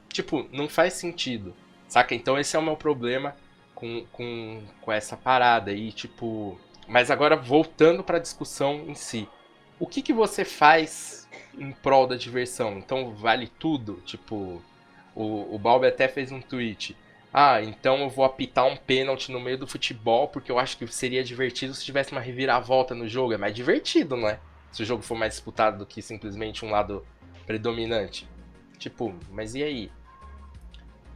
[0.10, 1.54] tipo, não faz sentido,
[1.88, 2.16] saca?
[2.16, 3.36] Então esse é o meu problema
[3.78, 9.30] com, com, com essa parada aí, tipo, mas agora voltando para a discussão em si.
[9.80, 12.80] O que, que você faz em prol da diversão?
[12.80, 14.02] Então vale tudo?
[14.04, 14.64] Tipo,
[15.14, 16.98] o, o Balbi até fez um tweet.
[17.32, 20.88] Ah, então eu vou apitar um pênalti no meio do futebol porque eu acho que
[20.88, 23.34] seria divertido se tivesse uma reviravolta no jogo.
[23.34, 24.40] É mais divertido, não é?
[24.72, 27.06] Se o jogo for mais disputado do que simplesmente um lado
[27.46, 28.28] predominante.
[28.80, 29.92] Tipo, mas e aí?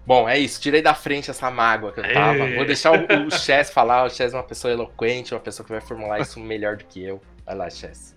[0.05, 0.59] Bom, é isso.
[0.59, 2.47] Tirei da frente essa mágoa que eu tava.
[2.55, 4.03] Vou deixar o, o Chess falar.
[4.05, 7.03] O Chess é uma pessoa eloquente, uma pessoa que vai formular isso melhor do que
[7.03, 7.21] eu.
[7.45, 8.15] Vai lá, Chess.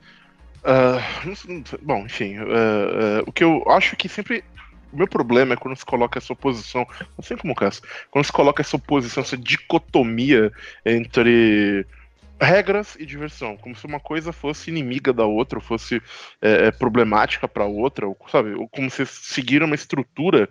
[0.64, 2.38] Uh, bom, enfim.
[2.38, 4.42] Uh, uh, o que eu acho que sempre.
[4.92, 6.86] O meu problema é quando se coloca essa oposição.
[7.18, 7.82] Assim como o caso.
[8.10, 10.52] Quando se coloca essa oposição, essa dicotomia
[10.86, 11.84] entre
[12.40, 16.02] regras e diversão, como se uma coisa fosse inimiga da outra, fosse
[16.40, 18.54] é, problemática para outra, ou, sabe?
[18.54, 20.48] Ou como se seguir uma estrutura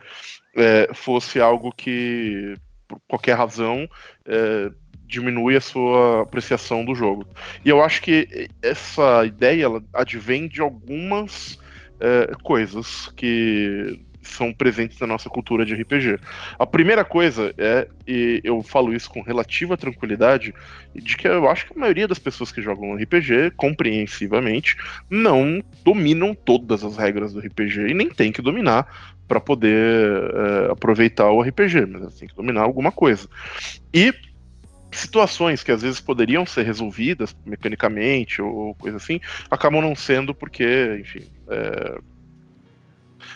[0.56, 2.56] é, fosse algo que,
[2.88, 3.88] por qualquer razão,
[4.26, 4.72] é,
[5.06, 7.28] diminui a sua apreciação do jogo.
[7.64, 11.60] E eu acho que essa ideia ela advém de algumas
[12.00, 16.20] é, coisas que são presentes na nossa cultura de RPG.
[16.58, 20.54] A primeira coisa é, e eu falo isso com relativa tranquilidade,
[20.96, 24.78] de que eu acho que a maioria das pessoas que jogam RPG, compreensivamente,
[25.10, 30.72] não dominam todas as regras do RPG e nem tem que dominar para poder é,
[30.72, 33.28] aproveitar o RPG, mas tem que dominar alguma coisa.
[33.94, 34.14] E
[34.92, 39.20] situações que às vezes poderiam ser resolvidas mecanicamente ou coisa assim,
[39.50, 41.98] acabam não sendo porque, enfim, é,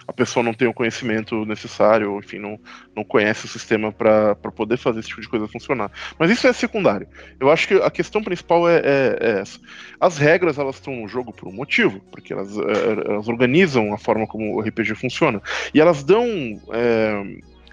[0.07, 2.57] a pessoa não tem o conhecimento necessário, ou enfim, não,
[2.95, 5.91] não conhece o sistema para poder fazer esse tipo de coisa funcionar.
[6.17, 7.07] Mas isso é secundário.
[7.39, 9.59] Eu acho que a questão principal é, é, é essa.
[9.99, 13.97] As regras, elas estão no jogo por um motivo, porque elas, é, elas organizam a
[13.97, 15.41] forma como o RPG funciona.
[15.73, 16.25] E elas dão
[16.71, 17.23] é,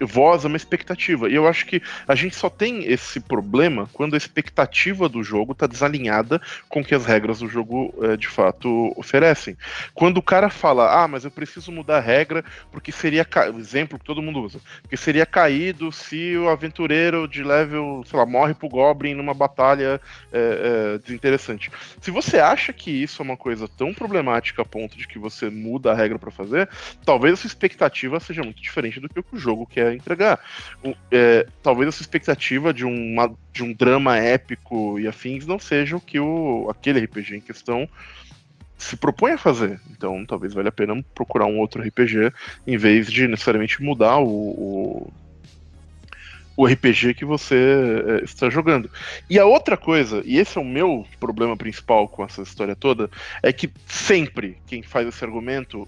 [0.01, 1.29] voz a uma expectativa.
[1.29, 5.53] E eu acho que a gente só tem esse problema quando a expectativa do jogo
[5.53, 9.57] está desalinhada com o que as regras do jogo é, de fato oferecem.
[9.93, 13.25] Quando o cara fala, ah, mas eu preciso mudar a regra porque seria.
[13.57, 14.59] Exemplo que todo mundo usa.
[14.81, 19.99] Porque seria caído se o aventureiro de level, sei lá, morre pro Goblin numa batalha
[20.31, 21.71] é, é, desinteressante.
[22.01, 25.49] Se você acha que isso é uma coisa tão problemática a ponto de que você
[25.49, 26.69] muda a regra para fazer,
[27.05, 30.39] talvez a sua expectativa seja muito diferente do que o jogo quer entregar.
[31.11, 36.01] É, talvez essa expectativa de, uma, de um drama épico e afins não seja o
[36.01, 37.87] que o, aquele RPG em questão
[38.77, 39.79] se propõe a fazer.
[39.91, 42.31] Então, talvez valha a pena procurar um outro RPG
[42.67, 45.13] em vez de necessariamente mudar o, o,
[46.57, 48.89] o RPG que você é, está jogando.
[49.29, 53.09] E a outra coisa, e esse é o meu problema principal com essa história toda,
[53.41, 55.87] é que sempre quem faz esse argumento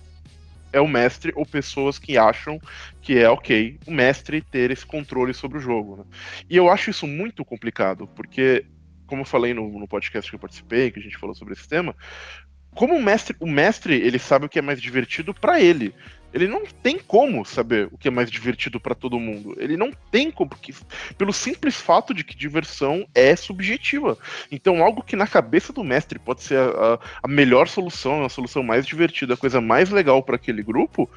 [0.71, 2.59] é o mestre ou pessoas que acham
[3.01, 5.97] que é ok o mestre ter esse controle sobre o jogo.
[5.97, 6.03] Né?
[6.49, 8.65] E eu acho isso muito complicado, porque,
[9.05, 11.67] como eu falei no, no podcast que eu participei, que a gente falou sobre esse
[11.67, 11.95] tema,
[12.77, 15.93] como o mestre, o mestre ele sabe o que é mais divertido para ele.
[16.33, 19.55] Ele não tem como saber o que é mais divertido para todo mundo.
[19.57, 20.73] Ele não tem como, porque,
[21.17, 24.17] pelo simples fato de que diversão é subjetiva.
[24.51, 28.61] Então, algo que na cabeça do mestre pode ser a, a melhor solução, a solução
[28.61, 31.09] mais divertida, a coisa mais legal para aquele grupo,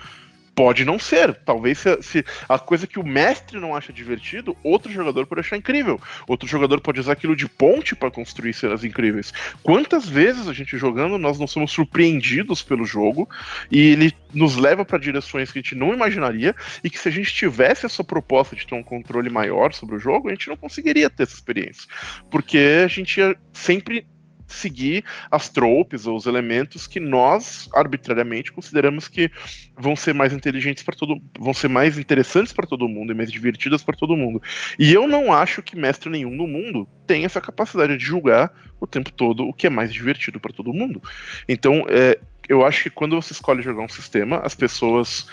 [0.55, 1.35] Pode não ser.
[1.45, 5.57] Talvez se, se, a coisa que o mestre não acha divertido, outro jogador pode achar
[5.57, 6.01] incrível.
[6.27, 9.33] Outro jogador pode usar aquilo de ponte para construir cenas incríveis.
[9.63, 13.29] Quantas vezes a gente jogando, nós não somos surpreendidos pelo jogo
[13.71, 17.13] e ele nos leva para direções que a gente não imaginaria e que se a
[17.13, 20.57] gente tivesse essa proposta de ter um controle maior sobre o jogo, a gente não
[20.57, 21.89] conseguiria ter essa experiência.
[22.31, 24.07] Porque a gente ia sempre
[24.55, 29.31] seguir as tropes ou os elementos que nós arbitrariamente consideramos que
[29.77, 33.31] vão ser mais inteligentes para todo, vão ser mais interessantes para todo mundo e mais
[33.31, 34.43] divertidas para todo mundo.
[34.79, 38.87] E eu não acho que mestre nenhum no mundo tem essa capacidade de julgar o
[38.87, 41.03] tempo todo o que é mais divertido para todo mundo.
[41.49, 45.27] Então, é, eu acho que quando você escolhe jogar um sistema, as pessoas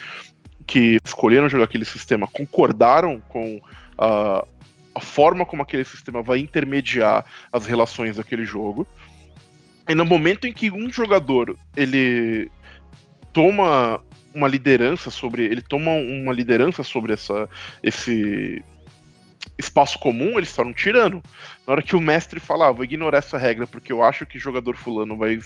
[0.66, 3.62] que escolheram jogar aquele sistema concordaram com
[3.98, 4.46] a,
[4.94, 8.86] a forma como aquele sistema vai intermediar as relações daquele jogo.
[9.88, 12.52] E no momento em que um jogador ele
[13.32, 14.02] toma
[14.34, 17.50] uma liderança sobre ele toma uma liderança sobre essa
[17.82, 18.64] esse
[19.58, 21.22] espaço comum, eles tornam tirano.
[21.66, 24.40] Na hora que o mestre fala, ah, vou ignorar essa regra porque eu acho que
[24.40, 25.40] jogador fulano vai,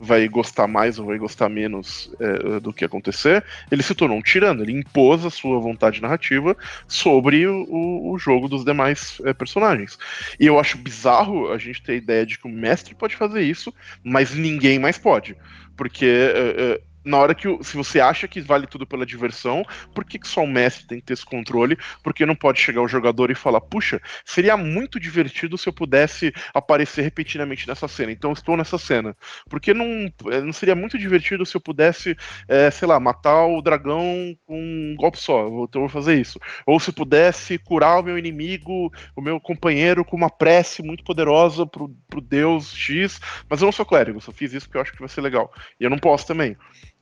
[0.00, 4.22] vai gostar mais ou vai gostar menos é, do que acontecer, ele se tornou um
[4.22, 4.62] tirano.
[4.62, 6.56] Ele impôs a sua vontade narrativa
[6.86, 9.98] sobre o, o jogo dos demais é, personagens.
[10.40, 13.42] E eu acho bizarro a gente ter a ideia de que o mestre pode fazer
[13.42, 15.36] isso, mas ninguém mais pode.
[15.76, 20.18] Porque é na hora que se você acha que vale tudo pela diversão, por que,
[20.18, 21.76] que só o mestre tem que ter esse controle?
[22.02, 26.32] Porque não pode chegar o jogador e falar, puxa, seria muito divertido se eu pudesse
[26.52, 28.12] aparecer repetidamente nessa cena.
[28.12, 29.16] Então estou nessa cena.
[29.48, 33.62] Porque não, eh, não seria muito divertido se eu pudesse, é, sei lá, matar o
[33.62, 35.46] dragão com um golpe só.
[35.46, 36.38] Então eu vou fazer isso.
[36.66, 41.66] Ou se pudesse curar o meu inimigo, o meu companheiro, com uma prece muito poderosa
[41.66, 43.18] pro, pro Deus X.
[43.48, 45.50] Mas eu não sou clérigo, só fiz isso porque eu acho que vai ser legal.
[45.80, 46.56] E eu não posso também.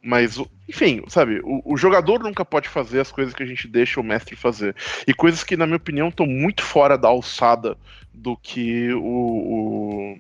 [0.07, 4.01] Mas, enfim, sabe, o, o, jogador nunca pode fazer as coisas que a gente deixa
[4.01, 4.77] o mestre fazer.
[5.05, 7.77] E coisas que, na minha opinião, estão muito fora da alçada
[8.15, 10.19] do que o, o,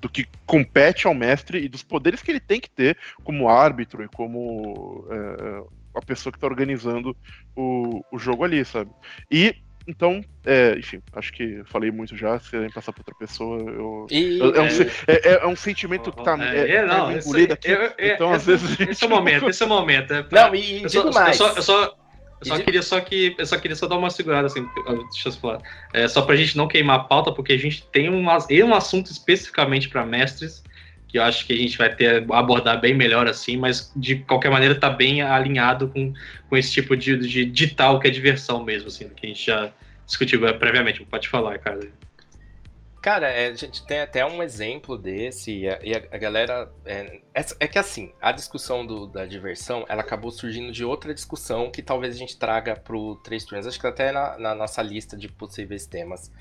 [0.00, 4.02] do que compete ao mestre e dos poderes que ele tem que ter como árbitro
[4.02, 5.62] e como é,
[5.94, 7.16] a pessoa que está organizando
[7.54, 8.90] o, o jogo ali, sabe?
[9.30, 9.54] E
[9.86, 12.38] então, é, enfim, acho que falei muito já.
[12.38, 14.06] Se querem passar para outra pessoa, eu.
[14.10, 17.54] E, é, um, é, é, é, um sentimento que tá é, é, não, tá engolido
[17.54, 17.68] aqui.
[17.98, 18.78] então, às vezes.
[18.80, 20.12] Esse é o momento, esse é o momento.
[20.30, 21.38] não, e eu digo só, mais.
[21.40, 21.96] Eu só, eu só,
[22.40, 24.66] eu só queria só que eu só queria só dar uma segurada assim,
[25.10, 25.60] deixa eu falar.
[25.92, 29.10] É, só pra gente não queimar a pauta, porque a gente tem um, um assunto
[29.10, 30.62] especificamente para mestres
[31.12, 34.50] que eu acho que a gente vai ter abordar bem melhor assim, mas de qualquer
[34.50, 36.14] maneira tá bem alinhado com,
[36.48, 39.70] com esse tipo de, de digital que é diversão mesmo, assim, que a gente já
[40.06, 41.04] discutiu previamente.
[41.04, 41.80] Pode falar, cara.
[43.02, 46.72] Cara, é, a gente tem até um exemplo desse, e a, e a galera.
[46.86, 51.12] É, é, é, que assim, a discussão do, da diversão ela acabou surgindo de outra
[51.12, 54.80] discussão que talvez a gente traga pro Três Turnos, acho que até na, na nossa
[54.80, 56.32] lista de possíveis temas.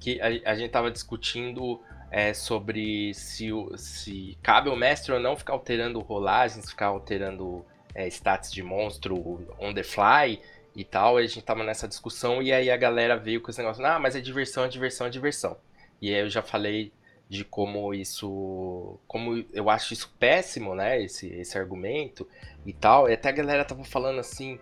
[0.00, 1.80] Que a, a gente tava discutindo
[2.10, 8.08] é, sobre se, se cabe ao mestre ou não ficar alterando rolagens, ficar alterando é,
[8.50, 10.40] de monstro on the fly
[10.74, 11.20] e tal.
[11.20, 13.98] E a gente tava nessa discussão e aí a galera veio com esse negócio, ah,
[13.98, 15.56] mas é diversão, é diversão, é diversão.
[16.00, 16.92] E aí eu já falei
[17.28, 22.28] de como isso, como eu acho isso péssimo, né, esse, esse argumento
[22.64, 23.08] e tal.
[23.08, 24.60] E até a galera tava falando assim,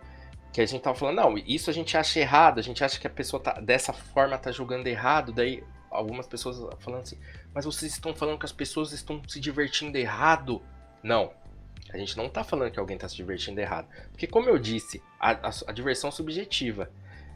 [0.53, 3.07] que a gente tava falando, não, isso a gente acha errado, a gente acha que
[3.07, 5.63] a pessoa tá, dessa forma tá jogando errado, daí
[5.95, 7.19] algumas pessoas falando assim,
[7.55, 10.61] mas vocês estão falando que as pessoas estão se divertindo errado.
[11.03, 11.33] Não.
[11.93, 13.89] A gente não está falando que alguém está se divertindo errado.
[14.11, 16.91] Porque, como eu disse, a, a, a diversão é subjetiva.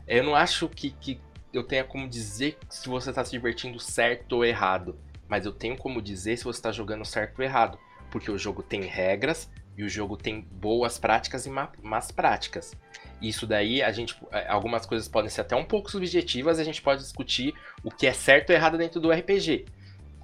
[0.06, 1.20] Eu não acho que, que
[1.52, 4.98] eu tenha como dizer se você está se divertindo certo ou errado.
[5.28, 7.78] Mas eu tenho como dizer se você está jogando certo ou errado.
[8.10, 9.48] Porque o jogo tem regras
[9.78, 12.76] e o jogo tem boas práticas e más práticas.
[13.22, 16.82] Isso daí, a gente, é, algumas coisas podem ser até um pouco subjetivas, a gente
[16.82, 17.54] pode discutir
[17.84, 19.66] o que é certo ou errado dentro do RPG.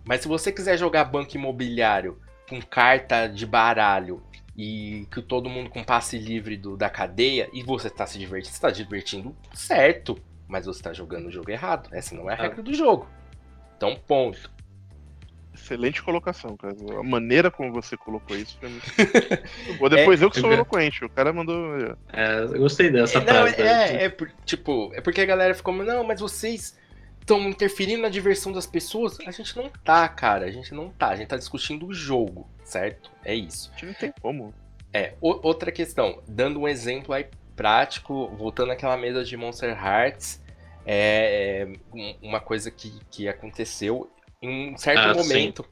[0.04, 4.20] Mas se você quiser jogar banco imobiliário com carta de baralho
[4.56, 8.50] e que todo mundo com passe livre do, da cadeia e você está se divertindo,
[8.50, 11.88] você está divertindo certo, mas você está jogando o jogo errado.
[11.92, 13.08] Essa não é a regra do jogo.
[13.76, 14.50] Então, ponto.
[15.54, 16.74] Excelente colocação, cara.
[16.98, 18.86] A maneira como você colocou isso foi muito.
[19.88, 21.96] Depois é, eu que sou eloquente, o cara mandou.
[22.12, 23.58] É, eu gostei dessa é, frase.
[23.58, 26.76] Não, é, é, é, tipo, é porque a galera ficou, não, mas vocês
[27.20, 29.18] estão interferindo na diversão das pessoas?
[29.26, 30.46] A gente não tá, cara.
[30.46, 31.08] A gente não tá.
[31.08, 33.10] A gente tá discutindo o jogo, certo?
[33.24, 33.70] É isso.
[33.70, 34.52] A gente não tem como.
[34.92, 40.42] É, o, outra questão, dando um exemplo aí prático, voltando àquela mesa de Monster Hearts,
[40.84, 44.10] é, é uma coisa que, que aconteceu
[44.44, 45.64] em um certo ah, momento.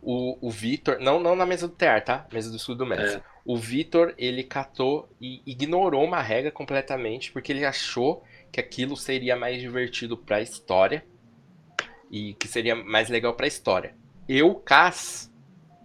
[0.00, 2.26] O, o Vitor, não, não na mesa do TR, tá?
[2.30, 3.20] Mesa do estudo do mestre.
[3.20, 3.22] É.
[3.44, 9.34] O Vitor, ele catou e ignorou uma regra completamente, porque ele achou que aquilo seria
[9.34, 11.04] mais divertido para a história
[12.10, 13.94] e que seria mais legal para a história.
[14.28, 15.32] Eu, Cass,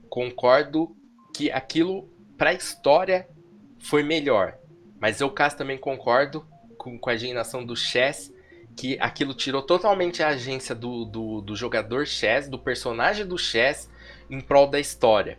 [0.09, 0.95] concordo
[1.33, 3.27] que aquilo para a história
[3.79, 4.57] foi melhor,
[4.99, 6.45] mas eu, Cass, também concordo
[6.77, 8.33] com, com a geração do Chess
[8.79, 13.89] que aquilo tirou totalmente a agência do, do, do jogador Chess, do personagem do Chess,
[14.29, 15.37] em prol da história.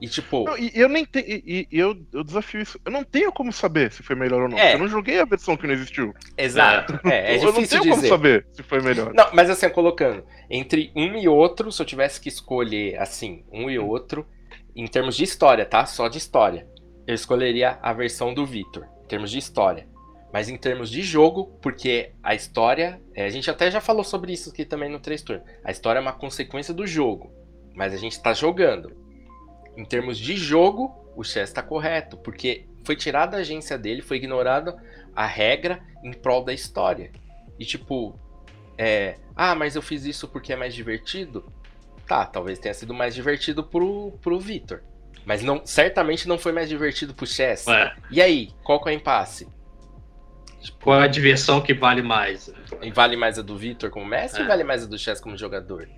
[0.00, 0.44] E tipo.
[0.44, 1.24] Não, e, eu nem tenho.
[1.28, 2.80] E, e, eu, eu desafio isso.
[2.84, 4.58] Eu não tenho como saber se foi melhor ou não.
[4.58, 4.74] É.
[4.74, 6.12] Eu não joguei a versão que não existiu.
[6.36, 6.98] Exato.
[7.04, 8.08] É, é eu não difícil tenho como dizer.
[8.08, 9.14] saber se foi melhor.
[9.14, 13.70] Não, mas assim, colocando, entre um e outro, se eu tivesse que escolher, assim, um
[13.70, 14.26] e outro,
[14.74, 15.86] em termos de história, tá?
[15.86, 16.66] Só de história.
[17.06, 19.86] Eu escolheria a versão do Victor, em termos de história.
[20.32, 23.00] Mas em termos de jogo, porque a história.
[23.14, 25.46] é, a gente até já falou sobre isso aqui também no 3 Turnos.
[25.64, 27.32] A história é uma consequência do jogo.
[27.74, 28.96] Mas a gente tá jogando.
[29.76, 32.16] Em termos de jogo, o Chess tá correto.
[32.16, 34.76] Porque foi tirada a agência dele, foi ignorada
[35.14, 37.10] a regra em prol da história.
[37.58, 38.18] E tipo,
[38.78, 39.16] é.
[39.34, 41.44] Ah, mas eu fiz isso porque é mais divertido?
[42.06, 44.82] Tá, talvez tenha sido mais divertido pro, pro Victor.
[45.24, 47.68] Mas não, certamente não foi mais divertido pro Chess.
[47.68, 47.92] É.
[48.10, 49.46] E aí, qual que é o impasse?
[50.82, 52.52] Qual é a diversão que vale mais?
[52.82, 54.42] E vale mais a do Victor como mestre É.
[54.42, 55.88] ou vale mais a do Chess como jogador?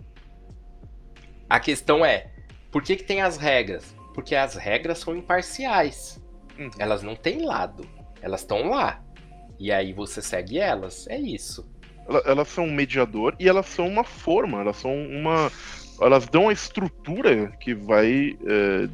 [1.48, 2.30] A questão é,
[2.70, 3.94] por que, que tem as regras?
[4.14, 6.22] Porque as regras são imparciais.
[6.58, 6.70] Uhum.
[6.78, 7.86] Elas não têm lado.
[8.20, 9.02] Elas estão lá.
[9.58, 11.06] E aí você segue elas.
[11.08, 11.68] É isso.
[12.08, 15.50] Ela- Elas são um mediador e elas são uma forma, elas são uma.
[16.00, 18.88] Elas dão a estrutura que vai é,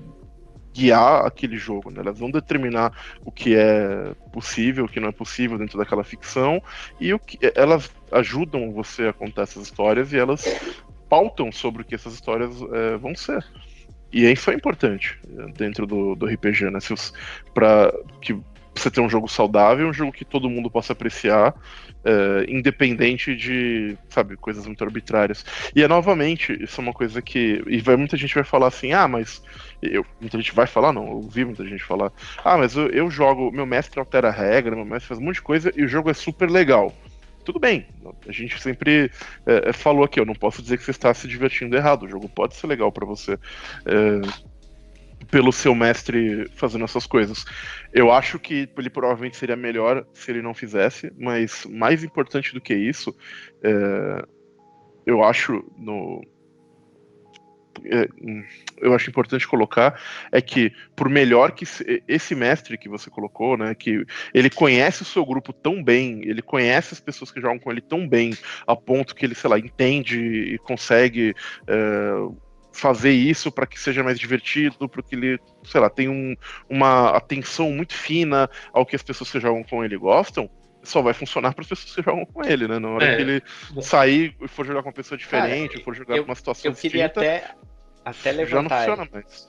[0.79, 2.01] guiar aquele jogo, né?
[2.01, 2.93] Elas vão determinar
[3.25, 6.63] o que é possível, o que não é possível dentro daquela ficção,
[7.01, 10.45] e o que elas ajudam você a contar essas histórias e elas
[11.09, 13.45] pautam sobre o que essas histórias é, vão ser.
[14.13, 16.79] E isso é importante é, dentro do, do RPG, né?
[17.53, 18.39] Pra que
[18.79, 21.55] você ter um jogo saudável, um jogo que todo mundo possa apreciar,
[22.05, 25.45] é, independente de, sabe, coisas muito arbitrárias.
[25.75, 27.63] E é novamente, isso é uma coisa que.
[27.67, 29.43] E vai, muita gente vai falar assim, ah, mas.
[29.81, 32.13] Eu, muita gente vai falar, não, eu ouvi muita gente falar.
[32.45, 35.37] Ah, mas eu, eu jogo, meu mestre altera a regra, meu mestre faz um monte
[35.37, 36.93] de coisa e o jogo é super legal.
[37.45, 37.87] Tudo bem,
[38.27, 39.11] a gente sempre
[39.47, 42.09] é, é, falou aqui, eu não posso dizer que você está se divertindo errado, o
[42.09, 43.39] jogo pode ser legal para você.
[43.87, 44.59] é,
[45.31, 47.45] pelo seu mestre fazendo essas coisas.
[47.93, 52.61] Eu acho que ele provavelmente seria melhor se ele não fizesse, mas mais importante do
[52.61, 53.15] que isso,
[53.63, 54.25] é,
[55.07, 56.23] eu acho no
[58.81, 60.01] eu acho importante colocar
[60.31, 65.03] é que por melhor que se- esse mestre que você colocou, né, que ele conhece
[65.03, 68.37] o seu grupo tão bem, ele conhece as pessoas que jogam com ele tão bem,
[68.67, 71.35] a ponto que ele, sei lá, entende e consegue
[71.67, 72.13] é,
[72.73, 76.37] fazer isso para que seja mais divertido, para que ele, sei lá, tenha um,
[76.69, 80.49] uma atenção muito fina ao que as pessoas que jogam com ele gostam,
[80.89, 82.79] só vai funcionar para as pessoas que jogam com ele, né?
[82.79, 83.17] Na hora É.
[83.17, 83.43] que ele
[83.83, 86.71] sair e for jogar com uma pessoa diferente, Cara, for jogar eu- com uma situação
[86.71, 87.55] Eu queria distinta, até,
[88.05, 88.87] até levantar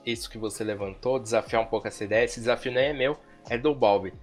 [0.06, 2.26] isso que você levantou, desafiar um pouco essa ideia.
[2.26, 3.18] Esse desafio nem é meu,
[3.50, 4.14] é do Balbi.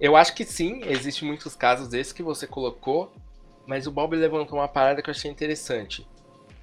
[0.00, 3.12] Eu acho que sim, existe muitos casos desses que você colocou,
[3.66, 6.06] mas o Balbi levantou uma parada que eu achei interessante.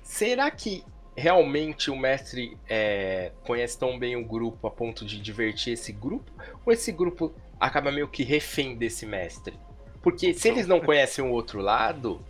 [0.04, 0.84] Será que
[1.16, 6.32] realmente o mestre é, conhece tão bem o grupo a ponto de divertir esse grupo?
[6.66, 9.58] Ou esse grupo acaba meio que refém desse mestre?
[10.02, 12.24] Porque se eles não conhecem o outro lado,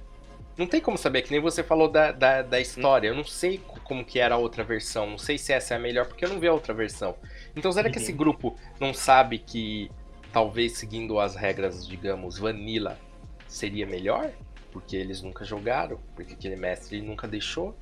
[0.58, 3.08] não tem como saber, que nem você falou da, da, da história.
[3.08, 5.78] Eu não sei co- como que era a outra versão, não sei se essa é
[5.78, 7.16] a melhor, porque eu não vi a outra versão.
[7.56, 8.04] Então será que Uhum.
[8.04, 9.90] esse grupo não sabe que
[10.34, 13.00] talvez seguindo as regras, digamos, vanilla,
[13.48, 14.32] seria melhor?
[14.72, 17.76] Porque eles nunca jogaram, porque aquele mestre nunca deixou,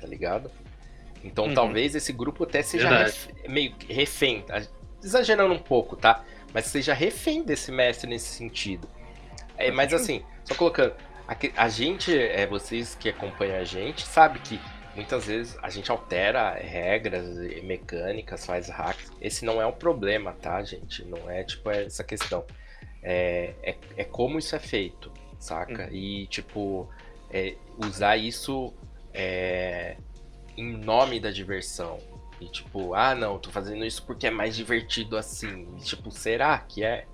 [0.00, 0.50] tá ligado?
[1.24, 1.54] Então Uhum.
[1.54, 4.62] talvez esse grupo até seja ref- meio refém, tá?
[5.02, 6.24] exagerando um pouco, tá?
[6.52, 8.88] Mas seja refém desse mestre nesse sentido.
[9.58, 10.94] É, mas assim, só colocando,
[11.56, 14.58] a, gente, é, vocês que acompanham a gente, sabe que
[14.96, 19.12] muitas vezes a gente altera regras e mecânicas, faz hacks.
[19.20, 21.04] Esse não é um problema, tá, gente?
[21.04, 22.46] Não é tipo essa questão.
[23.02, 25.90] É, é, é como isso é feito, saca?
[25.92, 26.88] E tipo,
[27.30, 28.72] é, usar isso
[29.12, 29.96] é,
[30.56, 31.98] em nome da diversão.
[32.40, 35.68] E tipo, ah não, tô fazendo isso porque é mais divertido assim.
[35.76, 37.04] E, tipo, será que é?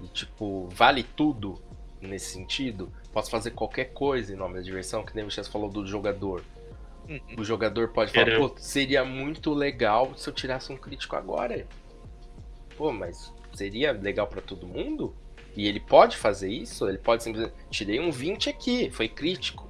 [0.00, 1.60] E tipo, vale tudo
[2.00, 2.92] nesse sentido?
[3.12, 6.44] Posso fazer qualquer coisa em nome da diversão, que nem o Chess falou do jogador.
[7.08, 7.20] Uhum.
[7.38, 11.66] O jogador pode falar, pô, seria muito legal se eu tirasse um crítico agora.
[12.76, 15.14] Pô, mas seria legal pra todo mundo?
[15.56, 16.88] E ele pode fazer isso?
[16.88, 17.54] Ele pode simplesmente.
[17.70, 19.68] Tirei um 20 aqui, foi crítico.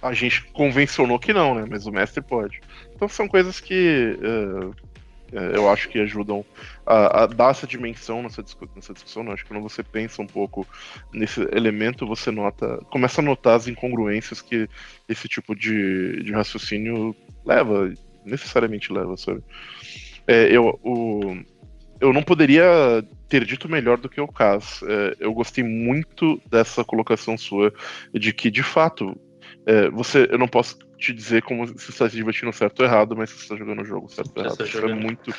[0.00, 1.64] A gente convencionou que não, né?
[1.68, 2.60] Mas o mestre pode.
[2.94, 4.87] Então são coisas que é, é,
[5.32, 6.44] eu acho que ajudam
[6.86, 9.22] a, a dar essa dimensão nessa, nessa discussão.
[9.22, 9.32] Né?
[9.32, 10.66] Acho que quando você pensa um pouco
[11.12, 14.68] nesse elemento, você nota, começa a notar as incongruências que
[15.08, 17.14] esse tipo de, de raciocínio
[17.44, 17.92] leva,
[18.24, 19.42] necessariamente leva, sabe?
[20.26, 21.36] É, eu, o,
[22.00, 24.82] eu não poderia ter dito melhor do que o Cas.
[24.82, 27.72] É, eu gostei muito dessa colocação sua
[28.12, 29.18] de que, de fato,
[29.68, 33.14] é, você, eu não posso te dizer como você está se divertindo certo ou errado,
[33.14, 34.64] mas você está jogando o jogo certo ou errado.
[34.64, 35.34] Isso é, muito,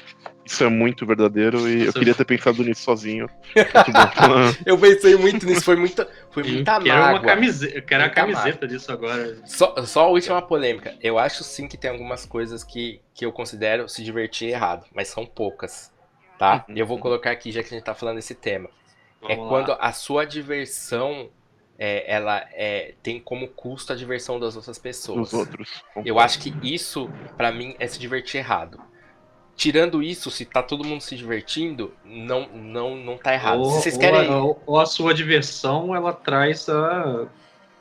[0.46, 3.28] isso é muito verdadeiro e eu queria ter pensado nisso sozinho.
[4.68, 8.10] eu pensei muito nisso, foi muita, foi muita eu quero Uma camiseta, eu quero a
[8.10, 8.68] camiseta mágoa.
[8.68, 9.42] disso agora.
[9.48, 10.96] Só, só a última polêmica.
[11.02, 15.08] Eu acho sim que tem algumas coisas que, que eu considero se divertir errado, mas
[15.08, 15.92] são poucas.
[16.38, 16.66] Tá?
[16.70, 16.76] Uhum.
[16.76, 18.70] E eu vou colocar aqui, já que a gente tá falando desse tema.
[19.24, 19.50] É Vamos é lá.
[19.50, 21.32] quando a sua diversão
[21.80, 25.32] é, ela é, tem como custo a diversão das outras pessoas.
[25.32, 25.82] Dos outros.
[26.06, 28.82] Eu acho que isso, para mim, é se divertir errado.
[29.56, 33.60] Tirando isso, se tá todo mundo se divertindo, não não não tá errado.
[33.60, 34.30] Ou, se vocês querem...
[34.30, 37.28] ou, ou a sua diversão, ela traz a,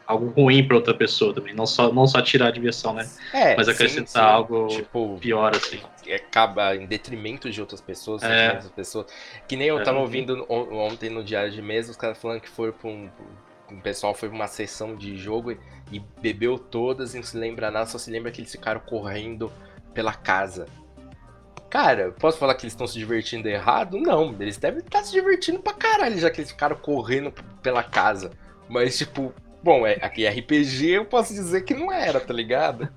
[0.06, 1.54] algo ruim para outra pessoa também.
[1.54, 3.08] Não só, não só tirar a diversão, né?
[3.32, 4.18] É, Mas acrescentar sim, sim.
[4.18, 5.80] algo tipo, pior, assim.
[6.14, 8.52] Acaba em detrimento de outras pessoas, é.
[8.54, 9.06] outras pessoas.
[9.46, 9.82] Que nem eu é.
[9.82, 13.08] tava ouvindo ontem no Diário de Mesa, os caras falando que foram pra um,
[13.70, 15.58] o pessoal foi pra uma sessão de jogo e,
[15.92, 19.52] e bebeu todas e não se lembra nada, só se lembra que eles ficaram correndo
[19.94, 20.66] pela casa.
[21.70, 23.98] Cara, posso falar que eles estão se divertindo errado?
[23.98, 28.30] Não, eles devem estar se divertindo pra caralho, já que eles ficaram correndo pela casa.
[28.68, 32.88] Mas, tipo, bom, é, aqui é RPG eu posso dizer que não era, tá ligado?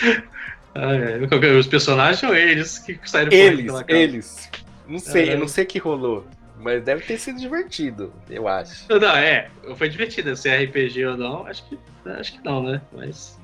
[0.74, 1.56] Ah, é.
[1.56, 3.98] Os personagens são eles que saíram eles, pela casa.
[3.98, 4.50] Eles,
[4.86, 6.24] Não sei, eu não sei o que rolou.
[6.60, 8.86] Mas deve ter sido divertido, eu acho.
[8.98, 10.34] Não, é, foi divertido.
[10.36, 12.82] Se é RPG ou não, acho que, acho que não, né?
[12.92, 13.38] Mas.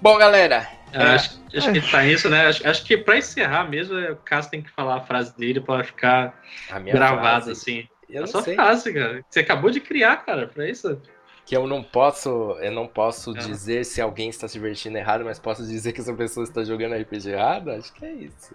[0.00, 0.68] Bom, galera.
[0.92, 2.46] É, acho, acho que tá isso, né?
[2.46, 5.84] Acho, acho que pra encerrar mesmo, o Cássio tem que falar a frase dele pra
[5.84, 6.40] ficar
[6.84, 7.50] gravado frase.
[7.50, 7.88] assim.
[8.08, 8.54] Eu a sua sei.
[8.54, 9.24] frase, cara.
[9.28, 11.00] Você acabou de criar, cara, pra isso.
[11.44, 13.40] Que eu não posso, eu não posso é.
[13.40, 16.94] dizer se alguém está se divertindo errado, mas posso dizer que essa pessoa está jogando
[16.94, 17.70] RPG errado?
[17.70, 18.54] Acho que é isso.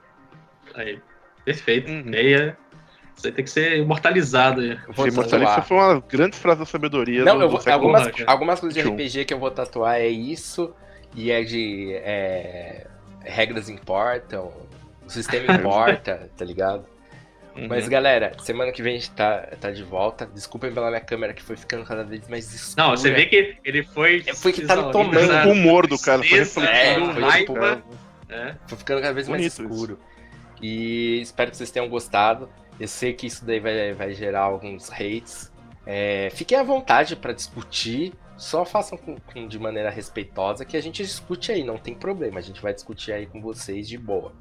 [0.74, 1.00] Aí.
[1.46, 1.91] Perfeito.
[1.91, 2.04] Uhum.
[2.06, 2.58] Meia.
[3.16, 4.62] Isso aí tem que ser imortalizado.
[4.64, 7.24] Imortalizar foi uma grande frase da sabedoria.
[7.24, 10.74] Não, do, eu vou, algumas, algumas coisas de RPG que eu vou tatuar é isso,
[11.16, 11.94] e é de.
[11.94, 12.88] É,
[13.22, 14.52] regras importam,
[15.06, 16.86] o sistema importa, tá ligado?
[17.56, 17.68] Uhum.
[17.68, 20.26] Mas galera, semana que vem a gente tá, tá de volta.
[20.26, 22.88] Desculpem pela minha câmera que foi ficando cada vez mais escura.
[22.88, 24.24] Não, você vê que ele foi.
[24.26, 25.48] É, foi que tá tomando.
[25.48, 26.68] O humor do cara foi refletindo.
[26.68, 27.58] É, foi, tipo,
[28.30, 28.56] é.
[28.68, 29.94] foi ficando cada vez Bonito mais escuro.
[29.94, 30.12] Isso.
[30.64, 32.49] E espero que vocês tenham gostado.
[32.80, 35.51] Eu sei que isso daí vai, vai gerar alguns hates.
[35.86, 38.14] É, fiquem à vontade para discutir.
[38.38, 42.39] Só façam com, com, de maneira respeitosa que a gente discute aí, não tem problema.
[42.39, 44.32] A gente vai discutir aí com vocês de boa.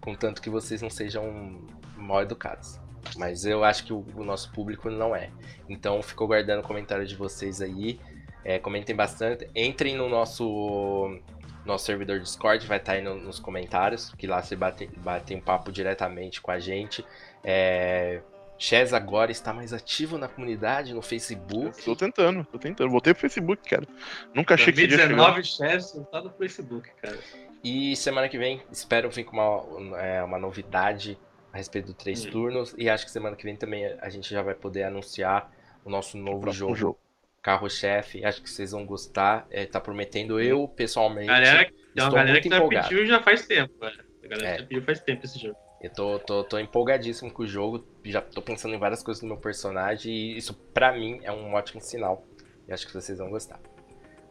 [0.00, 1.60] Contanto que vocês não sejam
[1.96, 2.78] mal educados.
[3.16, 5.30] Mas eu acho que o, o nosso público não é.
[5.68, 7.98] Então ficou guardando o comentário de vocês aí.
[8.44, 9.48] É, comentem bastante.
[9.52, 11.18] Entrem no nosso
[11.64, 15.34] nosso servidor Discord vai estar tá aí no, nos comentários, que lá você bate, bate
[15.34, 17.04] um papo diretamente com a gente.
[17.42, 18.20] É,
[18.58, 21.82] Chess agora está mais ativo na comunidade, no Facebook.
[21.82, 22.90] Tô tentando, tô tentando.
[22.90, 23.86] Voltei pro Facebook, cara.
[24.34, 27.18] Nunca achei que 2019 Chess tá no Facebook, cara.
[27.62, 31.18] E semana que vem espero vir com uma, é, uma novidade
[31.52, 32.30] a respeito do três hum.
[32.30, 32.74] turnos.
[32.76, 35.50] E acho que semana que vem também a gente já vai poder anunciar
[35.84, 36.74] o nosso novo jogo.
[36.74, 37.03] jogo
[37.44, 38.24] carro-chefe.
[38.24, 39.46] Acho que vocês vão gostar.
[39.50, 41.26] É, tá prometendo eu, pessoalmente.
[41.26, 44.04] Galera, tem uma galera que já pediu já faz tempo, cara.
[44.24, 44.58] A galera é.
[44.58, 45.56] já pediu faz tempo esse jogo.
[45.82, 47.86] Eu tô, tô, tô empolgadíssimo com o jogo.
[48.02, 50.10] Já tô pensando em várias coisas do meu personagem.
[50.10, 52.26] E isso, pra mim, é um ótimo sinal.
[52.66, 53.60] E acho que vocês vão gostar.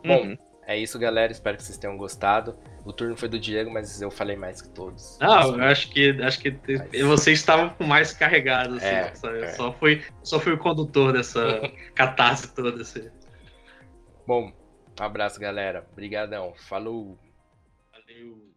[0.03, 0.35] Uhum.
[0.65, 1.31] É isso, galera.
[1.31, 2.57] Espero que vocês tenham gostado.
[2.85, 5.17] O turno foi do Diego, mas eu falei mais que todos.
[5.19, 7.01] Não, eu acho que acho que mas...
[7.01, 8.77] vocês estavam com mais carregados.
[8.77, 9.47] Assim, é, só, é.
[9.53, 11.61] só, fui, só fui o condutor dessa
[11.95, 12.81] catástrofe toda.
[12.81, 13.09] Assim.
[14.25, 14.53] Bom,
[14.99, 15.85] um abraço, galera.
[15.91, 16.53] Obrigadão.
[16.55, 17.17] Falou.
[17.91, 18.52] Valeu.